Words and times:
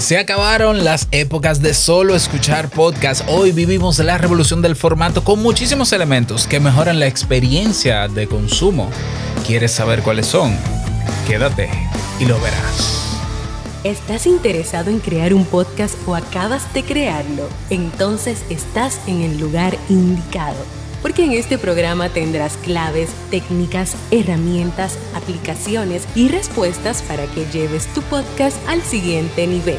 Se 0.00 0.16
acabaron 0.16 0.82
las 0.82 1.08
épocas 1.10 1.60
de 1.60 1.74
solo 1.74 2.16
escuchar 2.16 2.70
podcast. 2.70 3.22
Hoy 3.28 3.52
vivimos 3.52 3.98
la 3.98 4.16
revolución 4.16 4.62
del 4.62 4.74
formato 4.74 5.22
con 5.22 5.42
muchísimos 5.42 5.92
elementos 5.92 6.46
que 6.46 6.58
mejoran 6.58 6.98
la 6.98 7.06
experiencia 7.06 8.08
de 8.08 8.26
consumo. 8.26 8.88
¿Quieres 9.46 9.72
saber 9.72 10.00
cuáles 10.00 10.24
son? 10.24 10.56
Quédate 11.26 11.68
y 12.18 12.24
lo 12.24 12.40
verás. 12.40 13.18
¿Estás 13.84 14.26
interesado 14.26 14.88
en 14.88 15.00
crear 15.00 15.34
un 15.34 15.44
podcast 15.44 15.96
o 16.06 16.16
acabas 16.16 16.72
de 16.72 16.82
crearlo? 16.82 17.46
Entonces 17.68 18.42
estás 18.48 18.98
en 19.06 19.20
el 19.20 19.38
lugar 19.38 19.76
indicado 19.90 20.80
porque 21.02 21.24
en 21.24 21.32
este 21.32 21.58
programa 21.58 22.08
tendrás 22.08 22.56
claves, 22.58 23.10
técnicas, 23.30 23.96
herramientas, 24.10 24.98
aplicaciones 25.14 26.06
y 26.14 26.28
respuestas 26.28 27.02
para 27.02 27.26
que 27.26 27.46
lleves 27.46 27.86
tu 27.94 28.02
podcast 28.02 28.56
al 28.68 28.82
siguiente 28.82 29.46
nivel. 29.46 29.78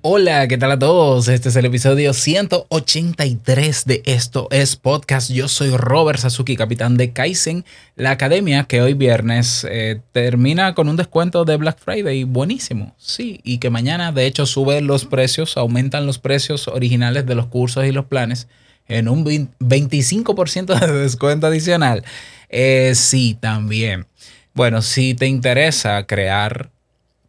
Hola, 0.00 0.46
¿qué 0.46 0.56
tal 0.56 0.70
a 0.70 0.78
todos? 0.78 1.26
Este 1.26 1.48
es 1.48 1.56
el 1.56 1.64
episodio 1.64 2.12
183 2.12 3.84
de 3.84 4.02
Esto 4.06 4.46
es 4.52 4.76
Podcast. 4.76 5.28
Yo 5.28 5.48
soy 5.48 5.70
Robert 5.70 6.20
Sasuki, 6.20 6.54
capitán 6.54 6.96
de 6.96 7.12
Kaizen, 7.12 7.64
la 7.96 8.12
academia 8.12 8.62
que 8.62 8.80
hoy 8.80 8.94
viernes 8.94 9.66
eh, 9.68 10.00
termina 10.12 10.76
con 10.76 10.88
un 10.88 10.94
descuento 10.94 11.44
de 11.44 11.56
Black 11.56 11.80
Friday. 11.80 12.22
Buenísimo, 12.22 12.94
sí, 12.96 13.40
y 13.42 13.58
que 13.58 13.70
mañana 13.70 14.12
de 14.12 14.26
hecho 14.26 14.46
suben 14.46 14.86
los 14.86 15.04
precios, 15.04 15.56
aumentan 15.56 16.06
los 16.06 16.20
precios 16.20 16.68
originales 16.68 17.26
de 17.26 17.34
los 17.34 17.46
cursos 17.46 17.84
y 17.84 17.90
los 17.90 18.04
planes 18.04 18.46
en 18.86 19.08
un 19.08 19.24
25% 19.24 20.78
de 20.78 20.92
descuento 20.92 21.48
adicional. 21.48 22.04
Eh, 22.50 22.92
sí, 22.94 23.36
también. 23.40 24.06
Bueno, 24.54 24.80
si 24.80 25.14
te 25.14 25.26
interesa 25.26 26.06
crear 26.06 26.70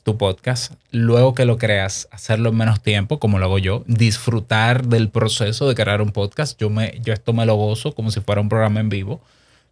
tu 0.10 0.18
podcast, 0.18 0.74
luego 0.90 1.36
que 1.36 1.46
lo 1.46 1.60
creas, 1.60 2.08
hacerlo 2.10 2.50
en 2.50 2.58
menos 2.58 2.82
tiempo, 2.82 3.20
como 3.20 3.38
lo 3.38 3.46
hago 3.46 3.60
yo, 3.60 3.84
disfrutar 3.86 4.88
del 4.88 5.10
proceso 5.10 5.70
de 5.70 5.76
crear 5.76 6.02
un 6.02 6.12
podcast. 6.12 6.60
Yo, 6.60 6.72
me, 6.72 7.00
yo 7.04 7.14
esto 7.14 7.32
me 7.32 7.46
lo 7.46 7.54
gozo 7.54 7.94
como 7.94 8.10
si 8.10 8.20
fuera 8.20 8.42
un 8.42 8.50
programa 8.50 8.80
en 8.80 8.90
vivo. 8.90 9.22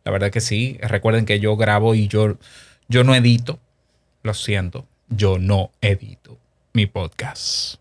La 0.03 0.11
verdad 0.11 0.29
que 0.29 0.39
sí. 0.39 0.77
Recuerden 0.79 1.25
que 1.25 1.39
yo 1.39 1.57
grabo 1.57 1.95
y 1.95 2.07
yo, 2.07 2.37
yo 2.87 3.03
no 3.03 3.15
edito. 3.15 3.57
Lo 4.21 4.35
siento, 4.35 4.85
yo 5.09 5.39
no 5.39 5.71
edito 5.81 6.37
mi 6.71 6.85
podcast. 6.85 7.79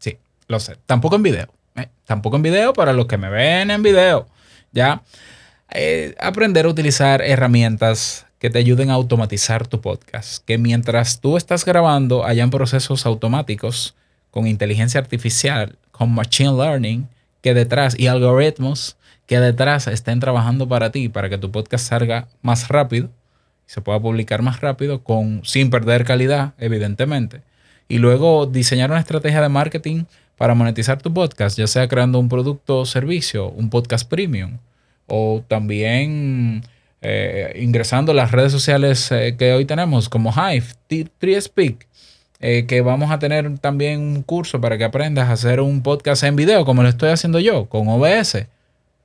Sí, 0.00 0.18
lo 0.48 0.58
sé. 0.58 0.78
Tampoco 0.84 1.14
en 1.14 1.22
video. 1.22 1.48
¿eh? 1.76 1.86
Tampoco 2.06 2.34
en 2.34 2.42
video 2.42 2.72
para 2.72 2.92
los 2.92 3.06
que 3.06 3.18
me 3.18 3.30
ven 3.30 3.70
en 3.70 3.84
video. 3.84 4.26
Ya. 4.72 5.02
Eh, 5.70 6.16
aprender 6.18 6.66
a 6.66 6.70
utilizar 6.70 7.22
herramientas 7.22 8.26
que 8.38 8.50
te 8.50 8.58
ayuden 8.58 8.90
a 8.90 8.94
automatizar 8.94 9.66
tu 9.66 9.80
podcast. 9.80 10.44
Que 10.44 10.58
mientras 10.58 11.20
tú 11.20 11.36
estás 11.36 11.64
grabando, 11.64 12.24
hayan 12.24 12.50
procesos 12.50 13.06
automáticos 13.06 13.94
con 14.30 14.46
inteligencia 14.46 15.00
artificial, 15.00 15.76
con 15.90 16.12
machine 16.12 16.52
learning, 16.52 17.08
que 17.42 17.54
detrás 17.54 17.98
y 17.98 18.06
algoritmos 18.06 18.96
que 19.26 19.40
detrás 19.40 19.86
estén 19.86 20.20
trabajando 20.20 20.68
para 20.68 20.90
ti, 20.90 21.08
para 21.08 21.28
que 21.28 21.36
tu 21.36 21.50
podcast 21.50 21.86
salga 21.86 22.28
más 22.40 22.68
rápido 22.68 23.10
se 23.68 23.82
pueda 23.82 24.00
publicar 24.00 24.40
más 24.40 24.62
rápido, 24.62 25.04
con, 25.04 25.42
sin 25.44 25.68
perder 25.68 26.04
calidad, 26.04 26.54
evidentemente. 26.58 27.42
Y 27.86 27.98
luego 27.98 28.46
diseñar 28.46 28.90
una 28.90 28.98
estrategia 28.98 29.42
de 29.42 29.50
marketing 29.50 30.04
para 30.38 30.54
monetizar 30.54 31.02
tu 31.02 31.12
podcast, 31.12 31.58
ya 31.58 31.66
sea 31.66 31.86
creando 31.86 32.18
un 32.18 32.30
producto 32.30 32.78
o 32.78 32.86
servicio, 32.86 33.50
un 33.50 33.68
podcast 33.68 34.08
premium, 34.08 34.56
o 35.06 35.44
también 35.46 36.62
eh, 37.00 37.58
ingresando 37.60 38.12
a 38.12 38.14
las 38.14 38.32
redes 38.32 38.50
sociales 38.52 39.10
eh, 39.12 39.36
que 39.38 39.52
hoy 39.52 39.64
tenemos, 39.64 40.08
como 40.08 40.32
Hive, 40.32 40.66
3Speak, 40.88 41.86
eh, 42.40 42.66
que 42.66 42.80
vamos 42.80 43.10
a 43.10 43.18
tener 43.18 43.58
también 43.58 44.00
un 44.00 44.22
curso 44.22 44.60
para 44.60 44.78
que 44.78 44.84
aprendas 44.84 45.28
a 45.28 45.32
hacer 45.32 45.60
un 45.60 45.82
podcast 45.82 46.22
en 46.24 46.36
video, 46.36 46.64
como 46.64 46.82
lo 46.82 46.88
estoy 46.88 47.10
haciendo 47.10 47.38
yo, 47.38 47.66
con 47.66 47.88
OBS. 47.88 48.46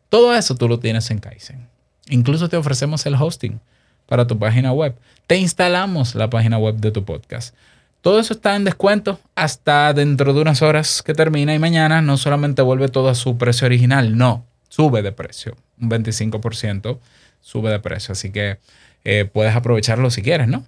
Todo 0.10 0.36
eso 0.36 0.56
tú 0.56 0.68
lo 0.68 0.80
tienes 0.80 1.10
en 1.12 1.20
Kaizen. 1.20 1.68
Incluso 2.10 2.50
te 2.50 2.58
ofrecemos 2.58 3.06
el 3.06 3.16
hosting 3.16 3.60
para 4.08 4.28
tu 4.28 4.38
página 4.38 4.72
web. 4.72 4.96
Te 5.28 5.38
instalamos 5.38 6.16
la 6.16 6.30
página 6.30 6.58
web 6.58 6.76
de 6.76 6.92
tu 6.92 7.06
podcast. 7.06 7.56
Todo 8.02 8.20
eso 8.20 8.34
está 8.34 8.56
en 8.56 8.66
descuento 8.66 9.20
hasta 9.34 9.94
dentro 9.94 10.34
de 10.34 10.42
unas 10.42 10.62
horas 10.62 11.02
que 11.02 11.14
termina 11.14 11.56
y 11.56 11.60
mañana 11.60 12.02
no 12.02 12.18
solamente 12.18 12.62
vuelve 12.62 12.90
todo 12.90 13.08
a 13.08 13.16
su 13.16 13.38
precio 13.38 13.66
original, 13.66 14.18
no, 14.18 14.46
sube 14.68 15.02
de 15.02 15.14
precio, 15.14 15.56
un 15.80 15.90
25% 15.90 16.98
sube 17.44 17.70
de 17.70 17.80
precio. 17.80 18.14
Así 18.14 18.32
que 18.32 18.58
eh, 19.04 19.26
puedes 19.32 19.56
aprovecharlo 19.56 20.10
si 20.10 20.24
quieres, 20.24 20.48
¿no? 20.48 20.66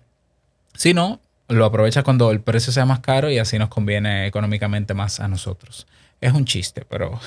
Si 0.76 0.94
no, 0.94 1.20
lo 1.48 1.66
aprovechas 1.66 2.04
cuando 2.04 2.30
el 2.32 2.42
precio 2.42 2.72
sea 2.72 2.86
más 2.86 3.00
caro 3.00 3.32
y 3.32 3.40
así 3.40 3.58
nos 3.58 3.70
conviene 3.70 4.28
económicamente 4.28 4.94
más 4.94 5.20
a 5.20 5.28
nosotros. 5.28 5.88
Es 6.22 6.34
un 6.34 6.46
chiste, 6.46 6.86
pero, 6.88 7.20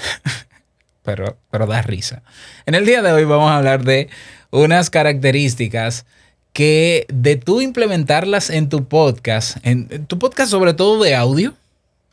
pero, 1.03 1.37
pero 1.51 1.67
da 1.67 1.83
risa. 1.83 2.23
En 2.67 2.75
el 2.75 2.85
día 2.85 3.03
de 3.03 3.11
hoy 3.11 3.25
vamos 3.25 3.51
a 3.51 3.57
hablar 3.57 3.85
de 3.85 4.09
unas 4.51 4.91
características 4.91 6.07
que 6.53 7.07
de 7.09 7.37
tú 7.37 7.61
implementarlas 7.61 8.51
en 8.51 8.69
tu 8.69 8.87
podcast, 8.87 9.57
en, 9.63 10.07
tu 10.07 10.19
podcast 10.19 10.51
sobre 10.51 10.75
todo 10.75 11.03
de 11.03 11.15
audio, 11.15 11.55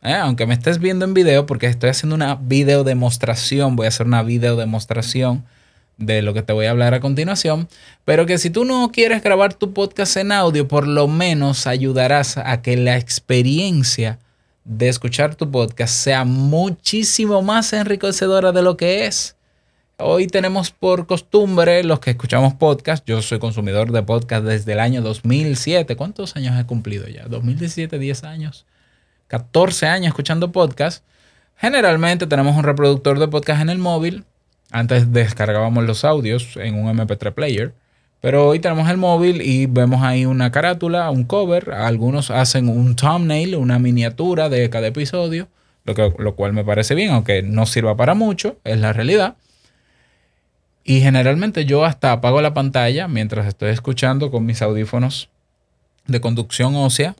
¿eh? 0.02 0.14
aunque 0.14 0.46
me 0.46 0.54
estés 0.54 0.78
viendo 0.78 1.04
en 1.04 1.14
video, 1.14 1.46
porque 1.46 1.66
estoy 1.66 1.90
haciendo 1.90 2.14
una 2.14 2.36
video 2.36 2.84
demostración, 2.84 3.76
voy 3.76 3.86
a 3.86 3.88
hacer 3.88 4.06
una 4.06 4.22
video 4.22 4.56
demostración 4.56 5.44
de 5.96 6.22
lo 6.22 6.34
que 6.34 6.42
te 6.42 6.52
voy 6.52 6.66
a 6.66 6.70
hablar 6.70 6.94
a 6.94 7.00
continuación, 7.00 7.68
pero 8.04 8.26
que 8.26 8.38
si 8.38 8.50
tú 8.50 8.64
no 8.64 8.90
quieres 8.92 9.22
grabar 9.22 9.54
tu 9.54 9.72
podcast 9.72 10.16
en 10.16 10.32
audio, 10.32 10.68
por 10.68 10.86
lo 10.86 11.08
menos 11.08 11.66
ayudarás 11.66 12.36
a 12.36 12.62
que 12.62 12.76
la 12.76 12.96
experiencia 12.96 14.18
de 14.64 14.88
escuchar 14.88 15.36
tu 15.36 15.50
podcast 15.50 15.94
sea 15.94 16.24
muchísimo 16.24 17.40
más 17.42 17.72
enriquecedora 17.72 18.52
de 18.52 18.62
lo 18.62 18.76
que 18.76 19.06
es. 19.06 19.36
Hoy 19.98 20.26
tenemos 20.26 20.70
por 20.72 21.06
costumbre 21.06 21.82
los 21.82 22.00
que 22.00 22.10
escuchamos 22.10 22.52
podcast, 22.54 23.06
yo 23.06 23.22
soy 23.22 23.38
consumidor 23.38 23.92
de 23.92 24.02
podcast 24.02 24.44
desde 24.44 24.74
el 24.74 24.80
año 24.80 25.00
2007, 25.00 25.96
¿cuántos 25.96 26.36
años 26.36 26.58
he 26.60 26.66
cumplido 26.66 27.08
ya? 27.08 27.26
2017, 27.28 27.98
10 27.98 28.24
años, 28.24 28.66
14 29.28 29.86
años 29.86 30.08
escuchando 30.08 30.52
podcast. 30.52 31.02
Generalmente 31.56 32.26
tenemos 32.26 32.54
un 32.54 32.64
reproductor 32.64 33.18
de 33.18 33.28
podcast 33.28 33.62
en 33.62 33.70
el 33.70 33.78
móvil, 33.78 34.26
antes 34.70 35.12
descargábamos 35.12 35.84
los 35.84 36.04
audios 36.04 36.56
en 36.56 36.74
un 36.74 36.96
MP3 36.96 37.32
player, 37.32 37.74
pero 38.20 38.48
hoy 38.48 38.58
tenemos 38.58 38.88
el 38.88 38.96
móvil 38.96 39.42
y 39.42 39.66
vemos 39.66 40.02
ahí 40.02 40.26
una 40.26 40.50
carátula, 40.50 41.10
un 41.10 41.24
cover. 41.24 41.72
Algunos 41.72 42.30
hacen 42.30 42.68
un 42.68 42.96
thumbnail, 42.96 43.56
una 43.56 43.78
miniatura 43.78 44.48
de 44.48 44.68
cada 44.70 44.88
episodio, 44.88 45.48
lo, 45.84 45.94
que, 45.94 46.12
lo 46.18 46.34
cual 46.34 46.52
me 46.52 46.64
parece 46.64 46.94
bien, 46.94 47.10
aunque 47.12 47.42
no 47.42 47.66
sirva 47.66 47.96
para 47.96 48.14
mucho, 48.14 48.58
es 48.64 48.78
la 48.80 48.92
realidad. 48.92 49.36
Y 50.82 51.00
generalmente 51.00 51.64
yo 51.66 51.84
hasta 51.84 52.12
apago 52.12 52.40
la 52.40 52.54
pantalla 52.54 53.08
mientras 53.08 53.46
estoy 53.46 53.70
escuchando 53.70 54.30
con 54.30 54.46
mis 54.46 54.62
audífonos 54.62 55.28
de 56.06 56.20
conducción 56.20 56.74
ósea 56.76 57.16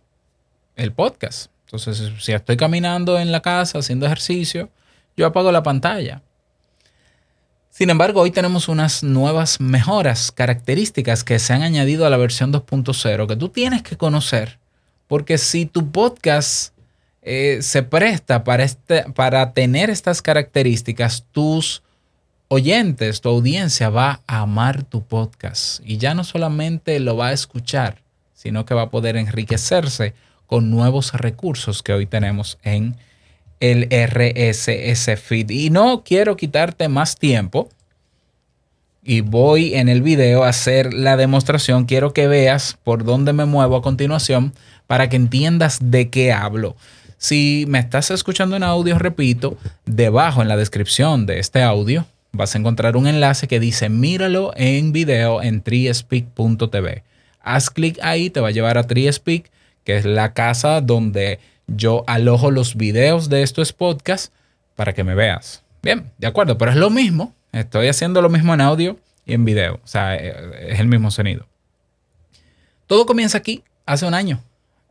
el 0.76 0.92
podcast. 0.92 1.50
Entonces, 1.66 2.12
si 2.20 2.32
estoy 2.32 2.56
caminando 2.56 3.18
en 3.18 3.32
la 3.32 3.42
casa 3.42 3.78
haciendo 3.78 4.06
ejercicio, 4.06 4.70
yo 5.16 5.26
apago 5.26 5.50
la 5.50 5.64
pantalla. 5.64 6.22
Sin 7.76 7.90
embargo, 7.90 8.22
hoy 8.22 8.30
tenemos 8.30 8.68
unas 8.68 9.02
nuevas 9.02 9.60
mejoras, 9.60 10.32
características 10.32 11.24
que 11.24 11.38
se 11.38 11.52
han 11.52 11.60
añadido 11.60 12.06
a 12.06 12.08
la 12.10 12.16
versión 12.16 12.50
2.0 12.50 13.26
que 13.28 13.36
tú 13.36 13.50
tienes 13.50 13.82
que 13.82 13.98
conocer. 13.98 14.58
Porque 15.08 15.36
si 15.36 15.66
tu 15.66 15.90
podcast 15.90 16.72
eh, 17.20 17.58
se 17.60 17.82
presta 17.82 18.44
para, 18.44 18.64
este, 18.64 19.02
para 19.12 19.52
tener 19.52 19.90
estas 19.90 20.22
características, 20.22 21.26
tus 21.32 21.82
oyentes, 22.48 23.20
tu 23.20 23.28
audiencia 23.28 23.90
va 23.90 24.22
a 24.26 24.38
amar 24.40 24.82
tu 24.82 25.02
podcast. 25.02 25.82
Y 25.84 25.98
ya 25.98 26.14
no 26.14 26.24
solamente 26.24 26.98
lo 26.98 27.18
va 27.18 27.26
a 27.26 27.32
escuchar, 27.34 28.00
sino 28.32 28.64
que 28.64 28.72
va 28.72 28.84
a 28.84 28.90
poder 28.90 29.18
enriquecerse 29.18 30.14
con 30.46 30.70
nuevos 30.70 31.12
recursos 31.12 31.82
que 31.82 31.92
hoy 31.92 32.06
tenemos 32.06 32.56
en 32.62 32.96
el 33.60 33.88
RSS 33.90 35.20
feed. 35.20 35.50
Y 35.50 35.70
no 35.70 36.02
quiero 36.04 36.36
quitarte 36.36 36.88
más 36.88 37.16
tiempo. 37.16 37.68
Y 39.02 39.20
voy 39.20 39.74
en 39.74 39.88
el 39.88 40.02
video 40.02 40.44
a 40.44 40.48
hacer 40.48 40.92
la 40.92 41.16
demostración. 41.16 41.84
Quiero 41.84 42.12
que 42.12 42.26
veas 42.26 42.76
por 42.82 43.04
dónde 43.04 43.32
me 43.32 43.44
muevo 43.44 43.76
a 43.76 43.82
continuación 43.82 44.52
para 44.86 45.08
que 45.08 45.16
entiendas 45.16 45.78
de 45.80 46.10
qué 46.10 46.32
hablo. 46.32 46.76
Si 47.18 47.64
me 47.68 47.78
estás 47.78 48.10
escuchando 48.10 48.56
en 48.56 48.62
audio, 48.62 48.98
repito, 48.98 49.56
debajo 49.84 50.42
en 50.42 50.48
la 50.48 50.56
descripción 50.56 51.24
de 51.24 51.38
este 51.38 51.62
audio 51.62 52.06
vas 52.36 52.54
a 52.54 52.58
encontrar 52.58 52.96
un 52.96 53.06
enlace 53.06 53.48
que 53.48 53.60
dice 53.60 53.88
míralo 53.88 54.52
en 54.56 54.92
video 54.92 55.42
en 55.42 55.62
triespeak.tv. 55.62 57.02
Haz 57.40 57.70
clic 57.70 57.98
ahí, 58.02 58.30
te 58.30 58.40
va 58.40 58.48
a 58.48 58.52
llevar 58.52 58.76
a 58.76 58.86
Triespeak, 58.86 59.50
que 59.84 59.96
es 59.96 60.04
la 60.04 60.32
casa 60.32 60.80
donde 60.80 61.38
yo 61.66 62.04
alojo 62.06 62.50
los 62.50 62.76
videos 62.76 63.28
de 63.28 63.42
estos 63.42 63.72
podcasts 63.72 64.32
para 64.74 64.92
que 64.92 65.04
me 65.04 65.14
veas. 65.14 65.62
Bien, 65.82 66.10
de 66.18 66.26
acuerdo, 66.26 66.58
pero 66.58 66.70
es 66.70 66.76
lo 66.76 66.90
mismo. 66.90 67.34
Estoy 67.52 67.88
haciendo 67.88 68.22
lo 68.22 68.28
mismo 68.28 68.54
en 68.54 68.60
audio 68.60 68.98
y 69.24 69.34
en 69.34 69.44
video. 69.44 69.80
O 69.82 69.86
sea, 69.86 70.16
eh, 70.16 70.68
es 70.68 70.80
el 70.80 70.86
mismo 70.86 71.10
sonido. 71.10 71.46
Todo 72.86 73.06
comienza 73.06 73.38
aquí, 73.38 73.64
hace 73.84 74.06
un 74.06 74.14
año. 74.14 74.42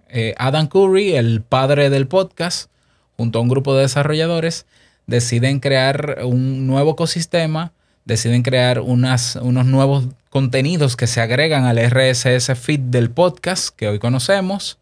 Eh, 0.09 0.33
Adam 0.37 0.67
Curry, 0.67 1.15
el 1.15 1.41
padre 1.41 1.89
del 1.89 2.07
podcast, 2.07 2.69
junto 3.17 3.39
a 3.39 3.41
un 3.41 3.49
grupo 3.49 3.75
de 3.75 3.83
desarrolladores, 3.83 4.65
deciden 5.07 5.59
crear 5.59 6.19
un 6.23 6.67
nuevo 6.67 6.91
ecosistema, 6.91 7.71
deciden 8.05 8.43
crear 8.43 8.79
unas, 8.79 9.35
unos 9.37 9.65
nuevos 9.65 10.07
contenidos 10.29 10.97
que 10.97 11.07
se 11.07 11.21
agregan 11.21 11.65
al 11.65 11.77
RSS 11.77 12.57
feed 12.57 12.79
del 12.79 13.09
podcast 13.09 13.75
que 13.75 13.87
hoy 13.87 13.99
conocemos 13.99 14.77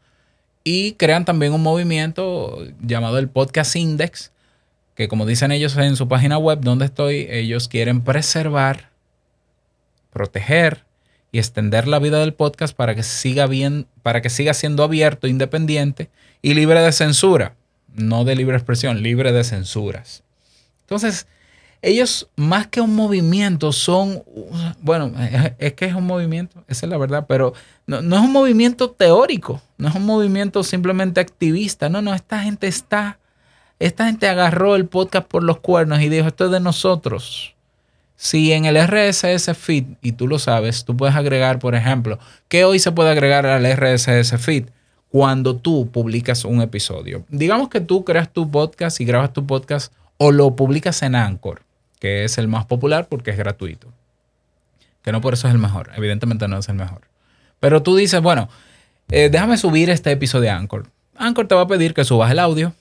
y 0.64 0.94
crean 0.94 1.26
también 1.26 1.54
un 1.54 1.62
movimiento 1.62 2.66
llamado 2.82 3.18
el 3.18 3.30
Podcast 3.30 3.76
Index, 3.76 4.32
que 4.96 5.08
como 5.08 5.26
dicen 5.26 5.52
ellos 5.52 5.76
en 5.78 5.96
su 5.96 6.08
página 6.08 6.38
web 6.38 6.60
donde 6.62 6.86
estoy, 6.86 7.28
ellos 7.30 7.68
quieren 7.68 8.02
preservar, 8.02 8.90
proteger 10.12 10.86
y 11.32 11.40
extender 11.40 11.88
la 11.88 12.00
vida 12.00 12.20
del 12.20 12.34
podcast 12.34 12.76
para 12.76 12.94
que 12.94 13.04
siga 13.04 13.48
bien, 13.48 13.88
para 14.04 14.22
que 14.22 14.30
siga 14.30 14.54
siendo 14.54 14.84
abierto, 14.84 15.28
independiente 15.28 16.10
y 16.42 16.54
libre 16.54 16.80
de 16.82 16.92
censura, 16.92 17.56
no 17.96 18.24
de 18.24 18.36
libre 18.36 18.56
expresión, 18.56 19.02
libre 19.02 19.32
de 19.32 19.44
censuras. 19.44 20.24
Entonces, 20.82 21.26
ellos 21.84 22.30
más 22.38 22.68
que 22.68 22.80
un 22.80 22.96
movimiento 22.96 23.74
son, 23.74 24.24
bueno, 24.82 25.12
es 25.60 25.74
que 25.74 25.86
es 25.86 25.94
un 25.94 26.06
movimiento, 26.06 26.64
esa 26.70 26.86
es 26.86 26.90
la 26.90 26.98
verdad, 26.98 27.26
pero 27.28 27.54
no, 27.86 27.98
es 27.98 28.22
un 28.22 28.32
movimiento 28.32 28.90
teórico, 28.90 29.62
no 29.78 29.90
es 29.90 29.96
un 29.96 30.06
movimiento 30.06 30.64
simplemente 30.64 31.20
activista, 31.20 31.90
no, 31.90 32.02
no, 32.02 32.14
esta 32.14 32.40
gente 32.42 32.68
está, 32.68 33.20
esta 33.80 34.06
gente 34.06 34.30
agarró 34.30 34.78
el 34.78 34.86
podcast 34.86 35.28
por 35.28 35.44
los 35.44 35.60
cuernos 35.60 36.00
y 36.00 36.08
dijo, 36.08 36.26
esto 36.26 36.46
es 36.46 36.52
de 36.52 36.62
nosotros. 36.62 37.54
Si 38.16 38.54
en 38.54 38.64
el 38.64 38.78
RSS 38.78 39.52
feed, 39.58 39.84
y 40.02 40.14
tú 40.14 40.30
lo 40.30 40.40
sabes, 40.40 40.86
tú 40.86 40.96
puedes 40.96 41.16
agregar, 41.18 41.60
por 41.60 41.76
ejemplo, 41.76 42.18
¿qué 42.48 42.64
hoy 42.64 42.80
se 42.80 42.94
puede 42.94 43.12
agregar 43.12 43.46
al 43.46 43.66
RSS 43.66 44.40
feed? 44.40 44.68
Cuando 45.10 45.58
tú 45.58 45.90
publicas 45.92 46.46
un 46.46 46.62
episodio. 46.62 47.26
Digamos 47.28 47.68
que 47.68 47.82
tú 47.82 48.06
creas 48.06 48.32
tu 48.32 48.50
podcast 48.50 49.02
y 49.02 49.06
grabas 49.06 49.34
tu 49.34 49.46
podcast 49.46 49.92
o 50.18 50.32
lo 50.32 50.56
publicas 50.56 51.04
en 51.04 51.16
Anchor 51.16 51.62
que 52.04 52.26
es 52.26 52.38
el 52.38 52.50
más 52.50 52.66
popular 52.66 53.08
porque 53.08 53.32
es 53.32 53.38
gratuito. 53.38 53.88
Que 55.04 55.14
no 55.14 55.22
por 55.22 55.36
eso 55.36 55.48
es 55.48 55.54
el 55.54 55.60
mejor, 55.60 55.90
evidentemente 55.96 56.50
no 56.50 56.58
es 56.58 56.68
el 56.68 56.76
mejor. 56.76 57.04
Pero 57.62 57.82
tú 57.82 57.96
dices, 57.96 58.22
bueno, 58.22 58.50
eh, 59.10 59.30
déjame 59.32 59.56
subir 59.56 59.90
este 59.90 60.12
episodio 60.12 60.44
de 60.44 60.50
Anchor. 60.50 60.90
Anchor 61.16 61.48
te 61.48 61.56
va 61.56 61.62
a 61.62 61.68
pedir 61.68 61.94
que 61.94 62.04
subas 62.04 62.30
el 62.30 62.40
audio, 62.40 62.74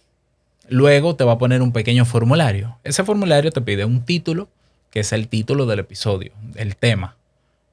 luego 0.68 1.14
te 1.14 1.22
va 1.22 1.34
a 1.34 1.38
poner 1.38 1.62
un 1.62 1.70
pequeño 1.70 2.04
formulario. 2.04 2.78
Ese 2.82 3.04
formulario 3.04 3.52
te 3.52 3.60
pide 3.60 3.84
un 3.84 4.04
título, 4.04 4.48
que 4.90 4.98
es 4.98 5.12
el 5.12 5.28
título 5.28 5.66
del 5.66 5.78
episodio, 5.78 6.32
el 6.56 6.74
tema, 6.74 7.14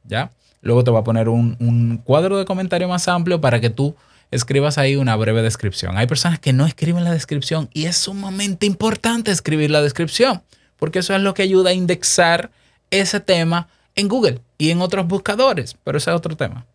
¿ya? 0.04 0.30
Luego 0.62 0.84
te 0.84 0.92
va 0.92 1.00
a 1.00 1.04
poner 1.04 1.30
un, 1.30 1.58
un 1.60 1.98
cuadro 1.98 2.38
de 2.38 2.46
comentario 2.46 2.88
más 2.88 3.08
amplio 3.08 3.42
para 3.42 3.60
que 3.60 3.72
tú 3.72 3.96
escribas 4.30 4.78
ahí 4.78 4.98
una 4.98 5.16
breve 5.16 5.42
descripción. 5.42 5.98
Hay 5.98 6.06
personas 6.06 6.38
que 6.38 6.54
no 6.54 6.68
escriben 6.68 7.06
la 7.06 7.12
descripción 7.12 7.72
y 7.74 7.86
es 7.86 7.98
sumamente 7.98 8.68
importante 8.68 9.32
escribir 9.32 9.72
la 9.72 9.82
descripción 9.82 10.44
porque 10.80 11.00
eso 11.00 11.14
es 11.14 11.22
lo 11.22 11.34
que 11.34 11.44
ayuda 11.44 11.70
a 11.70 11.74
indexar 11.74 12.52
ese 12.90 13.20
tema 13.20 13.68
en 13.96 14.08
Google 14.08 14.40
y 14.58 14.72
en 14.72 14.82
otros 14.82 15.08
buscadores, 15.08 15.76
pero 15.84 15.98
ese 15.98 16.10
es 16.10 16.16
otro 16.16 16.36
tema. 16.36 16.66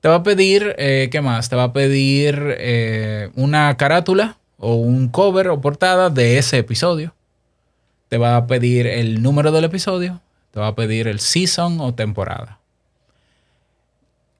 Te 0.00 0.08
va 0.08 0.16
a 0.16 0.22
pedir, 0.22 0.74
eh, 0.78 1.08
¿qué 1.10 1.22
más? 1.22 1.48
Te 1.48 1.56
va 1.56 1.64
a 1.64 1.72
pedir 1.72 2.56
eh, 2.58 3.30
una 3.36 3.74
carátula 3.78 4.36
o 4.58 4.74
un 4.74 5.08
cover 5.08 5.48
o 5.48 5.60
portada 5.60 6.10
de 6.10 6.36
ese 6.36 6.58
episodio. 6.58 7.14
Te 8.08 8.18
va 8.18 8.36
a 8.36 8.46
pedir 8.46 8.86
el 8.86 9.22
número 9.22 9.50
del 9.50 9.64
episodio. 9.64 10.20
Te 10.50 10.60
va 10.60 10.68
a 10.68 10.74
pedir 10.74 11.08
el 11.08 11.20
season 11.20 11.80
o 11.80 11.94
temporada. 11.94 12.60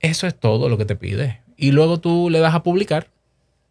Eso 0.00 0.26
es 0.26 0.38
todo 0.38 0.68
lo 0.68 0.76
que 0.76 0.84
te 0.84 0.96
pide. 0.96 1.40
Y 1.56 1.72
luego 1.72 1.98
tú 1.98 2.28
le 2.28 2.40
das 2.40 2.54
a 2.54 2.62
publicar 2.62 3.08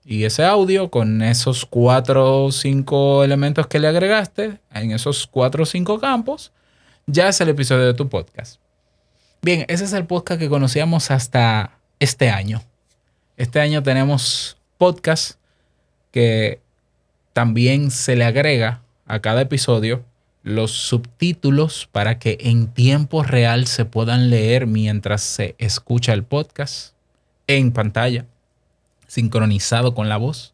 y 0.05 0.25
ese 0.25 0.43
audio 0.43 0.89
con 0.89 1.21
esos 1.21 1.65
cuatro 1.65 2.45
o 2.45 2.51
cinco 2.51 3.23
elementos 3.23 3.67
que 3.67 3.79
le 3.79 3.87
agregaste, 3.87 4.59
en 4.73 4.91
esos 4.91 5.27
cuatro 5.27 5.63
o 5.63 5.65
cinco 5.65 5.99
campos, 5.99 6.51
ya 7.05 7.29
es 7.29 7.39
el 7.41 7.49
episodio 7.49 7.85
de 7.85 7.93
tu 7.93 8.09
podcast. 8.09 8.59
Bien, 9.41 9.65
ese 9.67 9.85
es 9.85 9.93
el 9.93 10.05
podcast 10.05 10.39
que 10.39 10.49
conocíamos 10.49 11.11
hasta 11.11 11.77
este 11.99 12.29
año. 12.29 12.61
Este 13.37 13.59
año 13.59 13.83
tenemos 13.83 14.57
podcast 14.77 15.37
que 16.11 16.61
también 17.33 17.89
se 17.89 18.15
le 18.15 18.25
agrega 18.25 18.81
a 19.05 19.19
cada 19.19 19.41
episodio 19.41 20.03
los 20.43 20.71
subtítulos 20.71 21.87
para 21.91 22.19
que 22.19 22.37
en 22.41 22.67
tiempo 22.67 23.23
real 23.23 23.67
se 23.67 23.85
puedan 23.85 24.29
leer 24.29 24.67
mientras 24.67 25.21
se 25.21 25.55
escucha 25.57 26.13
el 26.13 26.23
podcast 26.23 26.93
en 27.47 27.71
pantalla 27.71 28.25
sincronizado 29.13 29.93
con 29.93 30.09
la 30.09 30.17
voz. 30.17 30.53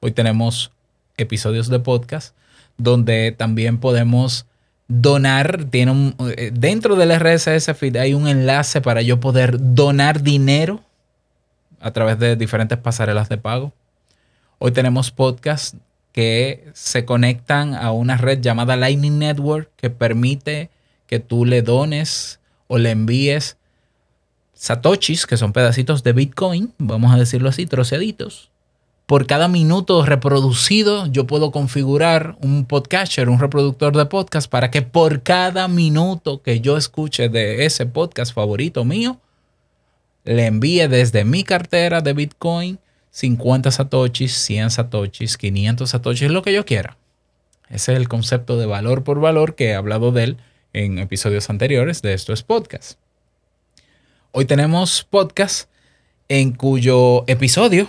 Hoy 0.00 0.12
tenemos 0.12 0.72
episodios 1.16 1.68
de 1.68 1.78
podcast 1.78 2.34
donde 2.76 3.32
también 3.32 3.78
podemos 3.78 4.44
donar. 4.88 5.66
Eh, 5.72 6.50
dentro 6.52 6.96
del 6.96 7.18
RSS 7.18 7.74
feed 7.74 7.96
hay 7.96 8.12
un 8.12 8.28
enlace 8.28 8.82
para 8.82 9.00
yo 9.00 9.20
poder 9.20 9.56
donar 9.58 10.22
dinero 10.22 10.82
a 11.80 11.92
través 11.92 12.18
de 12.18 12.36
diferentes 12.36 12.76
pasarelas 12.76 13.30
de 13.30 13.38
pago. 13.38 13.72
Hoy 14.58 14.72
tenemos 14.72 15.10
podcasts 15.10 15.76
que 16.12 16.68
se 16.74 17.06
conectan 17.06 17.74
a 17.74 17.90
una 17.92 18.18
red 18.18 18.40
llamada 18.42 18.76
Lightning 18.76 19.18
Network 19.18 19.70
que 19.76 19.88
permite 19.88 20.68
que 21.06 21.20
tú 21.20 21.46
le 21.46 21.62
dones 21.62 22.38
o 22.66 22.76
le 22.76 22.90
envíes 22.90 23.56
satoshis, 24.62 25.26
que 25.26 25.36
son 25.36 25.52
pedacitos 25.52 26.04
de 26.04 26.12
Bitcoin, 26.12 26.72
vamos 26.78 27.12
a 27.12 27.16
decirlo 27.16 27.48
así, 27.48 27.66
troceaditos. 27.66 28.52
Por 29.06 29.26
cada 29.26 29.48
minuto 29.48 30.06
reproducido, 30.06 31.06
yo 31.06 31.26
puedo 31.26 31.50
configurar 31.50 32.36
un 32.40 32.64
podcatcher, 32.64 33.28
un 33.28 33.40
reproductor 33.40 33.96
de 33.96 34.06
podcast, 34.06 34.48
para 34.48 34.70
que 34.70 34.80
por 34.80 35.24
cada 35.24 35.66
minuto 35.66 36.42
que 36.42 36.60
yo 36.60 36.76
escuche 36.76 37.28
de 37.28 37.64
ese 37.64 37.86
podcast 37.86 38.32
favorito 38.32 38.84
mío, 38.84 39.18
le 40.22 40.46
envíe 40.46 40.86
desde 40.86 41.24
mi 41.24 41.42
cartera 41.42 42.00
de 42.00 42.12
Bitcoin 42.12 42.78
50 43.10 43.68
satoshis, 43.72 44.32
100 44.32 44.70
satoshis, 44.70 45.38
500 45.38 45.90
satoshis, 45.90 46.30
lo 46.30 46.42
que 46.42 46.52
yo 46.52 46.64
quiera. 46.64 46.96
Ese 47.68 47.94
es 47.94 47.98
el 47.98 48.08
concepto 48.08 48.56
de 48.58 48.66
valor 48.66 49.02
por 49.02 49.18
valor 49.18 49.56
que 49.56 49.70
he 49.70 49.74
hablado 49.74 50.12
de 50.12 50.22
él 50.22 50.36
en 50.72 51.00
episodios 51.00 51.50
anteriores 51.50 52.00
de 52.00 52.14
estos 52.14 52.44
podcasts. 52.44 52.96
Hoy 54.34 54.46
tenemos 54.46 55.04
podcast 55.10 55.68
en 56.26 56.52
cuyo 56.52 57.24
episodio 57.26 57.86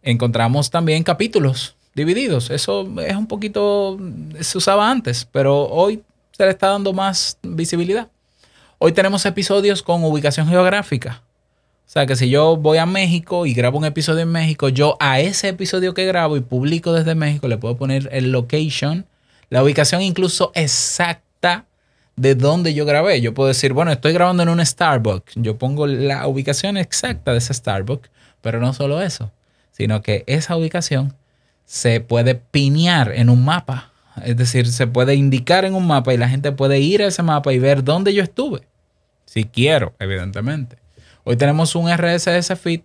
encontramos 0.00 0.70
también 0.70 1.02
capítulos 1.02 1.74
divididos. 1.92 2.50
Eso 2.50 2.88
es 3.00 3.16
un 3.16 3.26
poquito, 3.26 3.98
se 4.38 4.58
usaba 4.58 4.88
antes, 4.88 5.26
pero 5.32 5.64
hoy 5.64 6.04
se 6.30 6.44
le 6.44 6.50
está 6.50 6.68
dando 6.68 6.92
más 6.92 7.36
visibilidad. 7.42 8.06
Hoy 8.78 8.92
tenemos 8.92 9.26
episodios 9.26 9.82
con 9.82 10.04
ubicación 10.04 10.46
geográfica. 10.46 11.24
O 11.84 11.90
sea 11.90 12.06
que 12.06 12.14
si 12.14 12.30
yo 12.30 12.56
voy 12.56 12.78
a 12.78 12.86
México 12.86 13.44
y 13.44 13.54
grabo 13.54 13.76
un 13.76 13.86
episodio 13.86 14.20
en 14.20 14.30
México, 14.30 14.68
yo 14.68 14.96
a 15.00 15.18
ese 15.18 15.48
episodio 15.48 15.94
que 15.94 16.06
grabo 16.06 16.36
y 16.36 16.42
publico 16.42 16.92
desde 16.92 17.16
México 17.16 17.48
le 17.48 17.58
puedo 17.58 17.76
poner 17.76 18.08
el 18.12 18.30
location, 18.30 19.04
la 19.50 19.64
ubicación 19.64 20.00
incluso 20.00 20.52
exacta 20.54 21.27
de 22.18 22.34
dónde 22.34 22.74
yo 22.74 22.84
grabé. 22.84 23.20
Yo 23.20 23.32
puedo 23.32 23.48
decir, 23.48 23.72
bueno, 23.72 23.92
estoy 23.92 24.12
grabando 24.12 24.42
en 24.42 24.48
un 24.48 24.64
Starbucks. 24.64 25.34
Yo 25.36 25.56
pongo 25.56 25.86
la 25.86 26.26
ubicación 26.26 26.76
exacta 26.76 27.32
de 27.32 27.38
ese 27.38 27.54
Starbucks, 27.54 28.10
pero 28.40 28.60
no 28.60 28.72
solo 28.74 29.00
eso, 29.00 29.30
sino 29.70 30.02
que 30.02 30.24
esa 30.26 30.56
ubicación 30.56 31.14
se 31.64 32.00
puede 32.00 32.34
pinear 32.34 33.12
en 33.12 33.30
un 33.30 33.44
mapa. 33.44 33.92
Es 34.24 34.36
decir, 34.36 34.66
se 34.66 34.88
puede 34.88 35.14
indicar 35.14 35.64
en 35.64 35.74
un 35.74 35.86
mapa 35.86 36.12
y 36.12 36.16
la 36.16 36.28
gente 36.28 36.50
puede 36.50 36.80
ir 36.80 37.02
a 37.02 37.06
ese 37.06 37.22
mapa 37.22 37.52
y 37.52 37.60
ver 37.60 37.84
dónde 37.84 38.12
yo 38.12 38.22
estuve. 38.22 38.62
Si 39.24 39.44
quiero, 39.44 39.94
evidentemente. 40.00 40.76
Hoy 41.22 41.36
tenemos 41.36 41.76
un 41.76 41.88
RSS 41.88 42.58
feed 42.58 42.80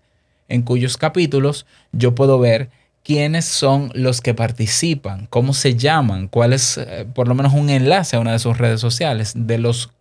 en 0.47 0.61
cuyos 0.61 0.97
capítulos 0.97 1.65
yo 1.91 2.13
puedo 2.13 2.37
ver 2.37 2.69
quiénes 3.03 3.45
son 3.45 3.91
los 3.93 4.21
que 4.21 4.33
participan, 4.33 5.27
cómo 5.27 5.53
se 5.53 5.75
llaman, 5.75 6.27
cuál 6.27 6.53
es 6.53 6.77
eh, 6.77 7.05
por 7.13 7.27
lo 7.27 7.35
menos 7.35 7.53
un 7.53 7.69
enlace 7.69 8.15
a 8.15 8.19
una 8.19 8.31
de 8.31 8.39
sus 8.39 8.57
redes 8.57 8.79
sociales 8.79 9.33
de 9.35 9.57
los 9.57 9.91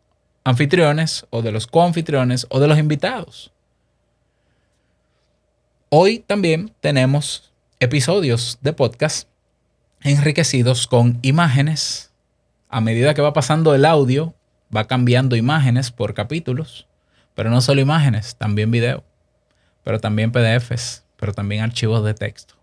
anfitriones 0.45 1.27
o 1.31 1.43
de 1.43 1.53
los 1.53 1.67
coanfitriones 1.67 2.47
o 2.49 2.61
de 2.61 2.69
los 2.69 2.79
invitados. 2.79 3.53
Hoy 5.89 6.21
también 6.21 6.73
tenemos 6.81 7.53
episodios 7.81 8.59
de 8.63 8.73
podcast 8.73 9.29
enriquecidos 10.03 10.87
con 10.87 11.19
imágenes, 11.23 12.13
a 12.69 12.81
medida 12.81 13.15
que 13.15 13.23
va 13.23 13.33
pasando 13.33 13.75
el 13.75 13.85
audio, 13.85 14.35
va 14.75 14.87
cambiando 14.87 15.37
imágenes 15.37 15.91
por 15.91 16.15
capítulos, 16.15 16.87
pero 17.35 17.51
no 17.51 17.61
solo 17.61 17.81
imágenes, 17.81 18.37
también 18.37 18.71
video, 18.71 19.05
pero 19.85 20.01
también 20.01 20.33
PDFs, 20.33 21.05
pero 21.17 21.35
también 21.35 21.63
archivos 21.63 22.05
de 22.05 22.15
texto. 22.15 22.62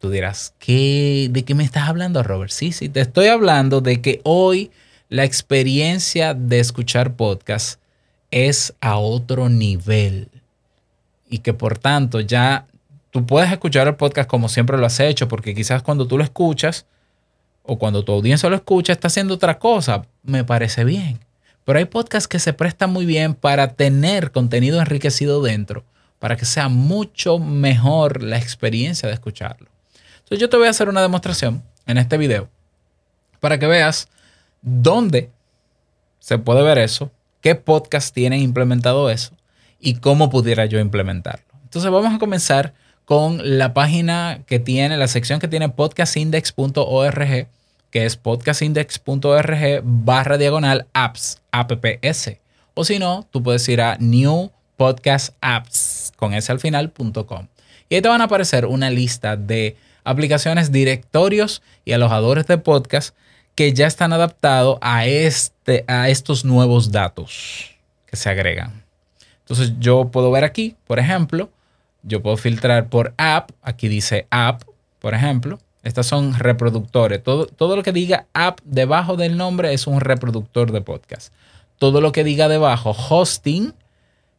Tú 0.00 0.08
dirás, 0.08 0.54
¿qué, 0.58 1.28
¿de 1.30 1.44
qué 1.44 1.54
me 1.54 1.62
estás 1.62 1.86
hablando, 1.86 2.22
Robert? 2.22 2.50
Sí, 2.50 2.72
sí, 2.72 2.88
te 2.88 3.02
estoy 3.02 3.26
hablando 3.26 3.82
de 3.82 4.00
que 4.00 4.22
hoy 4.24 4.70
la 5.10 5.24
experiencia 5.24 6.32
de 6.32 6.58
escuchar 6.58 7.16
podcast 7.16 7.78
es 8.30 8.74
a 8.80 8.96
otro 8.96 9.50
nivel 9.50 10.28
y 11.28 11.38
que 11.38 11.52
por 11.52 11.76
tanto 11.76 12.20
ya 12.20 12.66
tú 13.10 13.26
puedes 13.26 13.52
escuchar 13.52 13.88
el 13.88 13.96
podcast 13.96 14.28
como 14.28 14.48
siempre 14.48 14.78
lo 14.78 14.86
has 14.86 15.00
hecho, 15.00 15.28
porque 15.28 15.54
quizás 15.54 15.82
cuando 15.82 16.06
tú 16.06 16.16
lo 16.16 16.24
escuchas 16.24 16.86
o 17.62 17.78
cuando 17.78 18.02
tu 18.02 18.12
audiencia 18.12 18.48
lo 18.48 18.56
escucha 18.56 18.94
está 18.94 19.08
haciendo 19.08 19.34
otra 19.34 19.58
cosa, 19.58 20.06
me 20.22 20.44
parece 20.44 20.84
bien. 20.84 21.20
Pero 21.66 21.78
hay 21.78 21.84
podcasts 21.84 22.26
que 22.26 22.38
se 22.38 22.54
prestan 22.54 22.90
muy 22.90 23.04
bien 23.04 23.34
para 23.34 23.74
tener 23.74 24.32
contenido 24.32 24.80
enriquecido 24.80 25.42
dentro, 25.42 25.84
para 26.18 26.36
que 26.36 26.46
sea 26.46 26.68
mucho 26.68 27.38
mejor 27.38 28.22
la 28.22 28.38
experiencia 28.38 29.08
de 29.08 29.14
escucharlo. 29.14 29.69
Entonces 30.30 30.42
yo 30.42 30.48
te 30.48 30.58
voy 30.58 30.68
a 30.68 30.70
hacer 30.70 30.88
una 30.88 31.02
demostración 31.02 31.64
en 31.86 31.98
este 31.98 32.16
video 32.16 32.48
para 33.40 33.58
que 33.58 33.66
veas 33.66 34.06
dónde 34.62 35.28
se 36.20 36.38
puede 36.38 36.62
ver 36.62 36.78
eso, 36.78 37.10
qué 37.40 37.56
podcast 37.56 38.14
tienen 38.14 38.38
implementado 38.40 39.10
eso 39.10 39.32
y 39.80 39.94
cómo 39.94 40.30
pudiera 40.30 40.66
yo 40.66 40.78
implementarlo. 40.78 41.44
Entonces 41.64 41.90
vamos 41.90 42.14
a 42.14 42.20
comenzar 42.20 42.74
con 43.06 43.58
la 43.58 43.74
página 43.74 44.44
que 44.46 44.60
tiene, 44.60 44.96
la 44.96 45.08
sección 45.08 45.40
que 45.40 45.48
tiene 45.48 45.68
podcastindex.org, 45.68 47.48
que 47.90 48.06
es 48.06 48.16
podcastindex.org 48.16 49.82
barra 49.82 50.38
diagonal 50.38 50.86
apps, 50.92 51.42
apps. 51.50 52.30
O 52.74 52.84
si 52.84 53.00
no, 53.00 53.26
tú 53.32 53.42
puedes 53.42 53.68
ir 53.68 53.80
a 53.80 53.96
new 53.98 54.52
podcast 54.76 55.34
apps 55.40 56.12
con 56.14 56.34
ese 56.34 56.52
al 56.52 56.60
final.com. 56.60 57.48
Y 57.88 57.96
ahí 57.96 58.00
te 58.00 58.08
van 58.08 58.20
a 58.20 58.24
aparecer 58.26 58.66
una 58.66 58.90
lista 58.90 59.36
de 59.36 59.76
aplicaciones, 60.04 60.72
directorios 60.72 61.62
y 61.84 61.92
alojadores 61.92 62.46
de 62.46 62.58
podcast 62.58 63.14
que 63.54 63.72
ya 63.72 63.86
están 63.86 64.12
adaptados 64.12 64.78
a, 64.80 65.06
este, 65.06 65.84
a 65.86 66.08
estos 66.08 66.44
nuevos 66.44 66.92
datos 66.92 67.76
que 68.06 68.16
se 68.16 68.30
agregan. 68.30 68.84
Entonces 69.40 69.74
yo 69.78 70.10
puedo 70.10 70.30
ver 70.30 70.44
aquí, 70.44 70.76
por 70.86 70.98
ejemplo, 70.98 71.50
yo 72.02 72.22
puedo 72.22 72.36
filtrar 72.36 72.88
por 72.88 73.14
app, 73.16 73.50
aquí 73.62 73.88
dice 73.88 74.26
app, 74.30 74.62
por 74.98 75.14
ejemplo. 75.14 75.58
Estas 75.82 76.06
son 76.06 76.38
reproductores. 76.38 77.22
Todo, 77.22 77.46
todo 77.46 77.74
lo 77.74 77.82
que 77.82 77.92
diga 77.92 78.26
app 78.34 78.60
debajo 78.64 79.16
del 79.16 79.36
nombre 79.36 79.72
es 79.72 79.86
un 79.86 80.00
reproductor 80.00 80.72
de 80.72 80.82
podcast. 80.82 81.32
Todo 81.78 82.00
lo 82.00 82.12
que 82.12 82.22
diga 82.22 82.48
debajo 82.48 82.90
hosting 82.90 83.72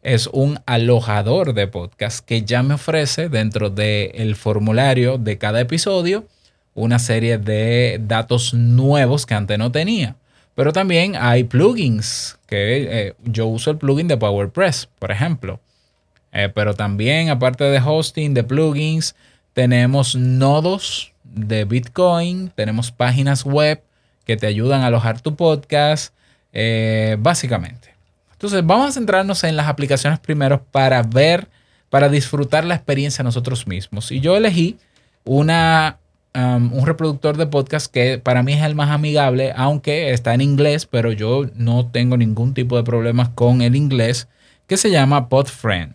es 0.01 0.27
un 0.27 0.59
alojador 0.65 1.53
de 1.53 1.67
podcast 1.67 2.25
que 2.25 2.43
ya 2.43 2.63
me 2.63 2.75
ofrece 2.75 3.29
dentro 3.29 3.69
del 3.69 4.35
formulario 4.35 5.17
de 5.17 5.37
cada 5.37 5.61
episodio 5.61 6.25
una 6.73 6.99
serie 6.99 7.37
de 7.37 7.99
datos 8.01 8.53
nuevos 8.53 9.25
que 9.25 9.33
antes 9.33 9.57
no 9.57 9.71
tenía. 9.71 10.15
Pero 10.55 10.73
también 10.73 11.15
hay 11.15 11.43
plugins, 11.43 12.37
que 12.47 13.07
eh, 13.07 13.13
yo 13.23 13.47
uso 13.47 13.71
el 13.71 13.77
plugin 13.77 14.07
de 14.07 14.17
PowerPress, 14.17 14.89
por 14.99 15.11
ejemplo. 15.11 15.59
Eh, 16.33 16.49
pero 16.53 16.73
también, 16.73 17.29
aparte 17.29 17.63
de 17.65 17.79
hosting, 17.79 18.33
de 18.33 18.43
plugins, 18.43 19.15
tenemos 19.53 20.15
nodos 20.15 21.13
de 21.23 21.65
Bitcoin, 21.65 22.51
tenemos 22.55 22.91
páginas 22.91 23.45
web 23.45 23.81
que 24.25 24.37
te 24.37 24.47
ayudan 24.47 24.81
a 24.81 24.87
alojar 24.87 25.21
tu 25.21 25.35
podcast, 25.35 26.13
eh, 26.53 27.17
básicamente. 27.19 27.90
Entonces, 28.41 28.65
vamos 28.65 28.89
a 28.89 28.91
centrarnos 28.93 29.43
en 29.43 29.55
las 29.55 29.67
aplicaciones 29.67 30.17
primero 30.17 30.63
para 30.71 31.03
ver, 31.03 31.47
para 31.91 32.09
disfrutar 32.09 32.65
la 32.65 32.73
experiencia 32.73 33.23
nosotros 33.23 33.67
mismos. 33.67 34.11
Y 34.11 34.19
yo 34.19 34.35
elegí 34.35 34.79
una, 35.25 35.99
um, 36.33 36.73
un 36.73 36.87
reproductor 36.87 37.37
de 37.37 37.45
podcast 37.45 37.93
que 37.93 38.17
para 38.17 38.41
mí 38.41 38.53
es 38.53 38.63
el 38.63 38.73
más 38.73 38.89
amigable, 38.89 39.53
aunque 39.55 40.11
está 40.11 40.33
en 40.33 40.41
inglés, 40.41 40.87
pero 40.87 41.11
yo 41.11 41.51
no 41.53 41.85
tengo 41.91 42.17
ningún 42.17 42.55
tipo 42.55 42.77
de 42.77 42.83
problemas 42.83 43.29
con 43.29 43.61
el 43.61 43.75
inglés, 43.75 44.27
que 44.65 44.75
se 44.75 44.89
llama 44.89 45.29
PodFriend. 45.29 45.93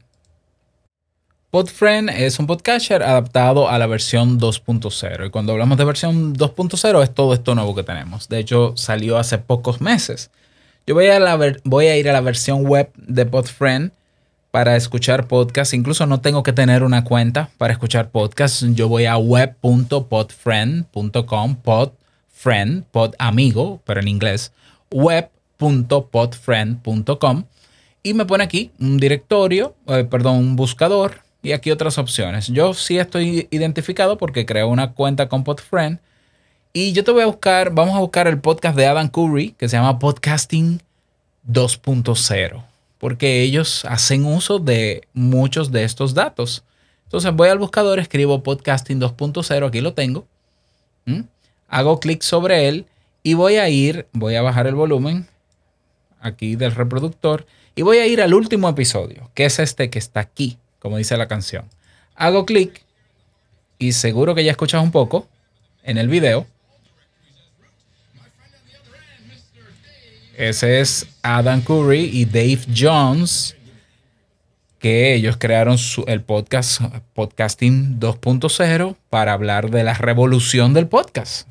PodFriend 1.50 2.10
es 2.10 2.38
un 2.38 2.46
podcatcher 2.46 3.02
adaptado 3.02 3.68
a 3.68 3.76
la 3.80 3.88
versión 3.88 4.38
2.0. 4.38 5.26
Y 5.26 5.30
cuando 5.30 5.50
hablamos 5.50 5.78
de 5.78 5.84
versión 5.84 6.36
2.0 6.36 7.02
es 7.02 7.12
todo 7.12 7.34
esto 7.34 7.56
nuevo 7.56 7.74
que 7.74 7.82
tenemos. 7.82 8.28
De 8.28 8.38
hecho, 8.38 8.74
salió 8.76 9.18
hace 9.18 9.38
pocos 9.38 9.80
meses. 9.80 10.30
Yo 10.86 10.94
voy 10.94 11.06
a, 11.06 11.16
ir 11.96 12.08
a 12.08 12.12
la 12.12 12.20
versión 12.20 12.64
web 12.64 12.92
de 12.96 13.26
PodFriend 13.26 13.90
para 14.52 14.76
escuchar 14.76 15.26
podcasts. 15.26 15.74
Incluso 15.74 16.06
no 16.06 16.20
tengo 16.20 16.44
que 16.44 16.52
tener 16.52 16.84
una 16.84 17.02
cuenta 17.02 17.50
para 17.58 17.72
escuchar 17.72 18.10
podcasts. 18.10 18.64
Yo 18.74 18.88
voy 18.88 19.06
a 19.06 19.16
web.podfriend.com, 19.16 21.56
podfriend, 21.56 22.84
pod 22.84 23.14
amigo, 23.18 23.80
pero 23.84 24.00
en 24.00 24.06
inglés, 24.06 24.52
web.podfriend.com 24.92 27.44
y 28.04 28.14
me 28.14 28.24
pone 28.24 28.44
aquí 28.44 28.70
un 28.78 28.98
directorio, 28.98 29.74
eh, 29.88 30.06
perdón, 30.08 30.36
un 30.36 30.54
buscador 30.54 31.22
y 31.42 31.50
aquí 31.50 31.72
otras 31.72 31.98
opciones. 31.98 32.46
Yo 32.46 32.74
sí 32.74 32.98
estoy 32.98 33.48
identificado 33.50 34.18
porque 34.18 34.46
creo 34.46 34.68
una 34.68 34.92
cuenta 34.92 35.28
con 35.28 35.42
PodFriend 35.42 35.98
y 36.72 36.92
yo 36.92 37.04
te 37.04 37.10
voy 37.10 37.22
a 37.22 37.26
buscar, 37.26 37.70
vamos 37.72 37.96
a 37.96 38.00
buscar 38.00 38.26
el 38.26 38.38
podcast 38.38 38.76
de 38.76 38.86
Adam 38.86 39.08
Curry 39.08 39.52
que 39.52 39.68
se 39.68 39.76
llama 39.76 39.98
Podcasting 39.98 40.80
2.0, 41.50 42.64
porque 42.98 43.42
ellos 43.42 43.84
hacen 43.84 44.24
uso 44.24 44.58
de 44.58 45.06
muchos 45.12 45.72
de 45.72 45.84
estos 45.84 46.14
datos. 46.14 46.64
Entonces 47.04 47.32
voy 47.34 47.48
al 47.48 47.58
buscador, 47.58 47.98
escribo 47.98 48.42
Podcasting 48.42 49.00
2.0, 49.00 49.66
aquí 49.68 49.80
lo 49.80 49.94
tengo. 49.94 50.26
Hago 51.68 52.00
clic 52.00 52.22
sobre 52.22 52.68
él 52.68 52.86
y 53.22 53.34
voy 53.34 53.56
a 53.56 53.68
ir, 53.68 54.06
voy 54.12 54.34
a 54.34 54.42
bajar 54.42 54.66
el 54.66 54.74
volumen 54.74 55.26
aquí 56.20 56.56
del 56.56 56.74
reproductor 56.74 57.46
y 57.74 57.82
voy 57.82 57.98
a 57.98 58.06
ir 58.06 58.20
al 58.22 58.34
último 58.34 58.68
episodio, 58.68 59.30
que 59.34 59.44
es 59.44 59.58
este 59.58 59.90
que 59.90 59.98
está 59.98 60.20
aquí, 60.20 60.58
como 60.78 60.96
dice 60.96 61.16
la 61.16 61.28
canción. 61.28 61.64
Hago 62.14 62.46
clic 62.46 62.82
y 63.78 63.92
seguro 63.92 64.34
que 64.34 64.44
ya 64.44 64.50
escuchas 64.50 64.82
un 64.82 64.90
poco 64.90 65.28
en 65.82 65.98
el 65.98 66.08
video. 66.08 66.46
Ese 70.36 70.80
es 70.80 71.06
Adam 71.22 71.62
Curry 71.62 72.10
y 72.12 72.26
Dave 72.26 72.60
Jones, 72.76 73.56
que 74.78 75.14
ellos 75.14 75.38
crearon 75.38 75.78
el 76.06 76.20
podcast 76.20 76.82
Podcasting 77.14 77.98
2.0 77.98 78.96
para 79.08 79.32
hablar 79.32 79.70
de 79.70 79.82
la 79.82 79.94
revolución 79.94 80.74
del 80.74 80.88
podcast. 80.88 81.48